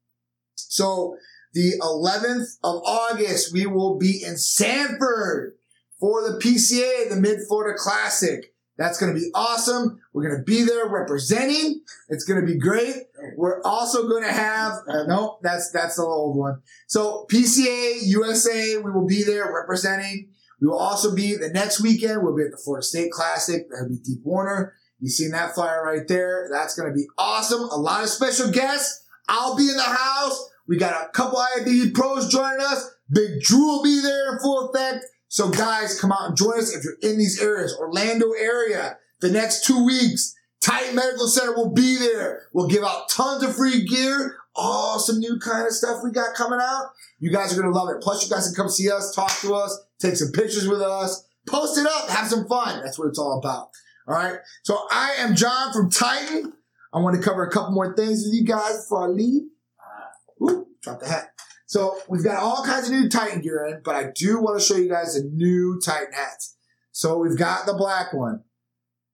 So 0.54 1.16
the 1.52 1.74
11th 1.80 2.58
of 2.64 2.82
August, 2.84 3.52
we 3.52 3.66
will 3.66 3.96
be 3.96 4.22
in 4.22 4.36
Sanford 4.36 5.54
for 5.98 6.22
the 6.22 6.38
PCA, 6.38 7.08
the 7.08 7.16
Mid 7.16 7.40
Florida 7.48 7.78
Classic. 7.78 8.52
That's 8.78 9.00
going 9.00 9.14
to 9.14 9.18
be 9.18 9.30
awesome. 9.34 10.00
We're 10.12 10.28
going 10.28 10.38
to 10.38 10.44
be 10.44 10.62
there 10.62 10.86
representing. 10.86 11.80
It's 12.10 12.24
going 12.24 12.40
to 12.40 12.46
be 12.46 12.58
great. 12.58 12.94
We're 13.36 13.62
also 13.62 14.06
going 14.06 14.24
to 14.24 14.32
have, 14.32 14.72
uh, 14.86 15.04
no, 15.04 15.38
that's, 15.40 15.70
that's 15.70 15.96
the 15.96 16.02
old 16.02 16.36
one. 16.36 16.60
So 16.86 17.26
PCA 17.32 18.00
USA, 18.02 18.76
we 18.76 18.90
will 18.90 19.06
be 19.06 19.22
there 19.22 19.50
representing. 19.50 20.28
We 20.60 20.68
will 20.68 20.78
also 20.78 21.14
be 21.14 21.36
the 21.36 21.50
next 21.50 21.80
weekend. 21.80 22.22
We'll 22.22 22.36
be 22.36 22.44
at 22.44 22.50
the 22.50 22.56
Florida 22.56 22.84
State 22.84 23.10
Classic. 23.10 23.66
That'll 23.70 23.88
be 23.88 23.98
Deep 23.98 24.20
Warner. 24.24 24.74
You've 25.00 25.12
seen 25.12 25.32
that 25.32 25.54
flyer 25.54 25.84
right 25.84 26.08
there. 26.08 26.48
That's 26.50 26.74
going 26.74 26.88
to 26.88 26.94
be 26.94 27.06
awesome. 27.18 27.60
A 27.60 27.76
lot 27.76 28.02
of 28.02 28.08
special 28.08 28.50
guests. 28.50 29.04
I'll 29.28 29.56
be 29.56 29.68
in 29.68 29.76
the 29.76 29.82
house. 29.82 30.50
We 30.66 30.78
got 30.78 31.06
a 31.06 31.10
couple 31.10 31.38
IFBB 31.38 31.94
pros 31.94 32.28
joining 32.28 32.60
us. 32.60 32.90
Big 33.10 33.40
Drew 33.42 33.66
will 33.66 33.82
be 33.82 34.00
there 34.00 34.32
in 34.32 34.38
full 34.40 34.70
effect. 34.70 35.04
So 35.28 35.50
guys, 35.50 36.00
come 36.00 36.12
out 36.12 36.28
and 36.28 36.36
join 36.36 36.58
us 36.58 36.74
if 36.74 36.84
you're 36.84 37.12
in 37.12 37.18
these 37.18 37.40
areas, 37.42 37.76
Orlando 37.78 38.30
area, 38.32 38.96
the 39.20 39.30
next 39.30 39.64
two 39.64 39.84
weeks. 39.84 40.34
Titan 40.60 40.96
Medical 40.96 41.28
Center 41.28 41.54
will 41.54 41.72
be 41.72 41.96
there. 41.98 42.48
We'll 42.52 42.68
give 42.68 42.82
out 42.82 43.08
tons 43.08 43.42
of 43.42 43.54
free 43.54 43.84
gear. 43.84 44.36
All 44.54 44.98
some 44.98 45.18
new 45.18 45.38
kind 45.38 45.66
of 45.66 45.72
stuff 45.72 46.00
we 46.02 46.10
got 46.10 46.34
coming 46.34 46.58
out. 46.60 46.86
You 47.20 47.30
guys 47.30 47.52
are 47.52 47.60
going 47.60 47.72
to 47.72 47.78
love 47.78 47.90
it. 47.90 48.02
Plus 48.02 48.24
you 48.24 48.34
guys 48.34 48.46
can 48.46 48.54
come 48.54 48.70
see 48.70 48.90
us, 48.90 49.14
talk 49.14 49.30
to 49.42 49.54
us, 49.54 49.78
take 50.00 50.16
some 50.16 50.32
pictures 50.32 50.68
with 50.68 50.80
us, 50.80 51.26
post 51.48 51.78
it 51.78 51.86
up, 51.86 52.08
have 52.08 52.28
some 52.28 52.46
fun. 52.48 52.82
That's 52.82 52.98
what 52.98 53.08
it's 53.08 53.18
all 53.18 53.38
about. 53.38 53.70
All 54.08 54.14
right. 54.14 54.38
So 54.62 54.78
I 54.90 55.14
am 55.18 55.34
John 55.34 55.72
from 55.72 55.90
Titan. 55.90 56.52
I 56.92 56.98
want 57.00 57.16
to 57.16 57.22
cover 57.22 57.44
a 57.44 57.50
couple 57.50 57.72
more 57.72 57.94
things 57.94 58.24
with 58.24 58.34
you 58.34 58.44
guys 58.44 58.84
before 58.84 59.04
I 59.04 59.06
leave. 59.08 59.42
Uh, 59.80 60.44
ooh, 60.44 60.66
drop 60.82 61.00
the 61.00 61.08
hat. 61.08 61.32
So 61.66 61.98
we've 62.08 62.22
got 62.22 62.36
all 62.36 62.64
kinds 62.64 62.88
of 62.88 62.92
new 62.92 63.08
Titan 63.08 63.42
gear 63.42 63.66
in, 63.66 63.82
but 63.84 63.96
I 63.96 64.10
do 64.14 64.40
want 64.40 64.58
to 64.58 64.64
show 64.64 64.76
you 64.76 64.88
guys 64.88 65.14
the 65.14 65.28
new 65.28 65.80
Titan 65.84 66.12
hats. 66.12 66.56
So 66.92 67.18
we've 67.18 67.36
got 67.36 67.66
the 67.66 67.74
black 67.74 68.12
one. 68.12 68.44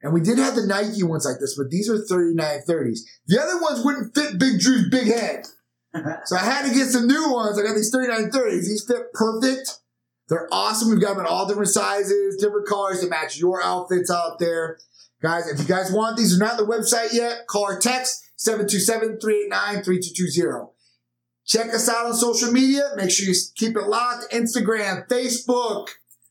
And 0.03 0.13
we 0.13 0.21
did 0.21 0.39
have 0.39 0.57
the 0.57 0.67
Nike 0.67 1.05
ones 1.05 1.25
like 1.25 1.39
this, 1.41 1.57
but 1.57 1.71
these 1.71 1.89
are 1.89 1.97
3930s. 1.97 3.01
The 3.27 3.41
other 3.41 3.61
ones 3.61 3.85
wouldn't 3.85 4.15
fit 4.15 4.39
Big 4.39 4.59
Drew's 4.59 4.89
big 4.91 5.07
head. 5.07 5.47
so 6.25 6.37
I 6.37 6.41
had 6.41 6.67
to 6.67 6.75
get 6.75 6.89
some 6.89 7.07
new 7.07 7.33
ones. 7.33 7.59
I 7.59 7.63
got 7.63 7.75
these 7.75 7.95
3930s. 7.95 8.67
These 8.67 8.85
fit 8.87 9.13
perfect. 9.13 9.79
They're 10.33 10.49
awesome. 10.51 10.89
We've 10.89 10.99
got 10.99 11.17
them 11.17 11.27
in 11.27 11.31
all 11.31 11.47
different 11.47 11.69
sizes, 11.69 12.39
different 12.39 12.67
colors 12.67 13.03
to 13.03 13.07
match 13.07 13.37
your 13.37 13.63
outfits 13.63 14.11
out 14.11 14.39
there. 14.39 14.79
Guys, 15.21 15.47
if 15.47 15.59
you 15.59 15.67
guys 15.67 15.93
want 15.93 16.17
these, 16.17 16.39
they're 16.39 16.49
not 16.49 16.59
on 16.59 16.67
the 16.67 16.73
website 16.73 17.13
yet, 17.13 17.47
call 17.47 17.65
or 17.65 17.79
text 17.79 18.25
727-389-3220. 18.39 20.71
Check 21.45 21.75
us 21.75 21.87
out 21.87 22.07
on 22.07 22.15
social 22.15 22.51
media. 22.51 22.93
Make 22.97 23.11
sure 23.11 23.29
you 23.29 23.35
keep 23.57 23.77
it 23.77 23.87
locked. 23.87 24.33
Instagram, 24.33 25.07
Facebook, 25.07 25.89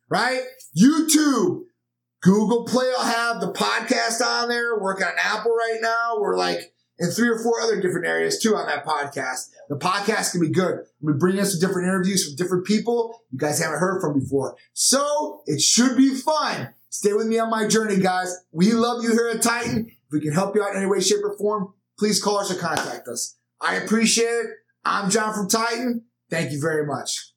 right? 0.09 0.41
YouTube, 0.75 1.65
Google 2.23 2.65
Play 2.65 2.91
I'll 2.97 3.05
have 3.05 3.39
the 3.39 3.53
podcast 3.53 4.19
on 4.25 4.49
there. 4.49 4.79
Working 4.79 5.05
on 5.05 5.13
Apple 5.23 5.51
right 5.51 5.77
now. 5.79 6.15
We're 6.17 6.35
like 6.35 6.73
in 7.01 7.09
three 7.09 7.27
or 7.27 7.39
four 7.39 7.59
other 7.59 7.81
different 7.81 8.05
areas 8.05 8.39
too 8.39 8.55
on 8.55 8.67
that 8.67 8.85
podcast. 8.85 9.49
The 9.69 9.75
podcast 9.75 10.31
can 10.31 10.39
be 10.39 10.49
good. 10.49 10.85
We 11.01 11.13
bring 11.13 11.39
us 11.39 11.51
some 11.51 11.59
different 11.59 11.87
interviews 11.87 12.25
from 12.25 12.35
different 12.35 12.65
people 12.65 13.23
you 13.31 13.39
guys 13.39 13.59
haven't 13.59 13.79
heard 13.79 13.99
from 13.99 14.19
before. 14.19 14.55
So 14.73 15.41
it 15.47 15.59
should 15.59 15.97
be 15.97 16.13
fun. 16.13 16.69
Stay 16.89 17.13
with 17.13 17.25
me 17.25 17.39
on 17.39 17.49
my 17.49 17.67
journey, 17.67 17.97
guys. 17.97 18.37
We 18.51 18.73
love 18.73 19.03
you 19.03 19.11
here 19.11 19.31
at 19.33 19.41
Titan. 19.41 19.87
If 19.87 20.11
we 20.11 20.21
can 20.21 20.33
help 20.33 20.55
you 20.55 20.63
out 20.63 20.71
in 20.71 20.77
any 20.77 20.85
way, 20.85 20.99
shape, 20.99 21.23
or 21.23 21.35
form, 21.37 21.73
please 21.97 22.21
call 22.21 22.37
us 22.37 22.51
or 22.51 22.55
contact 22.55 23.07
us. 23.07 23.37
I 23.59 23.75
appreciate 23.75 24.25
it. 24.25 24.47
I'm 24.85 25.09
John 25.09 25.33
from 25.33 25.47
Titan. 25.47 26.03
Thank 26.29 26.51
you 26.51 26.61
very 26.61 26.85
much. 26.85 27.30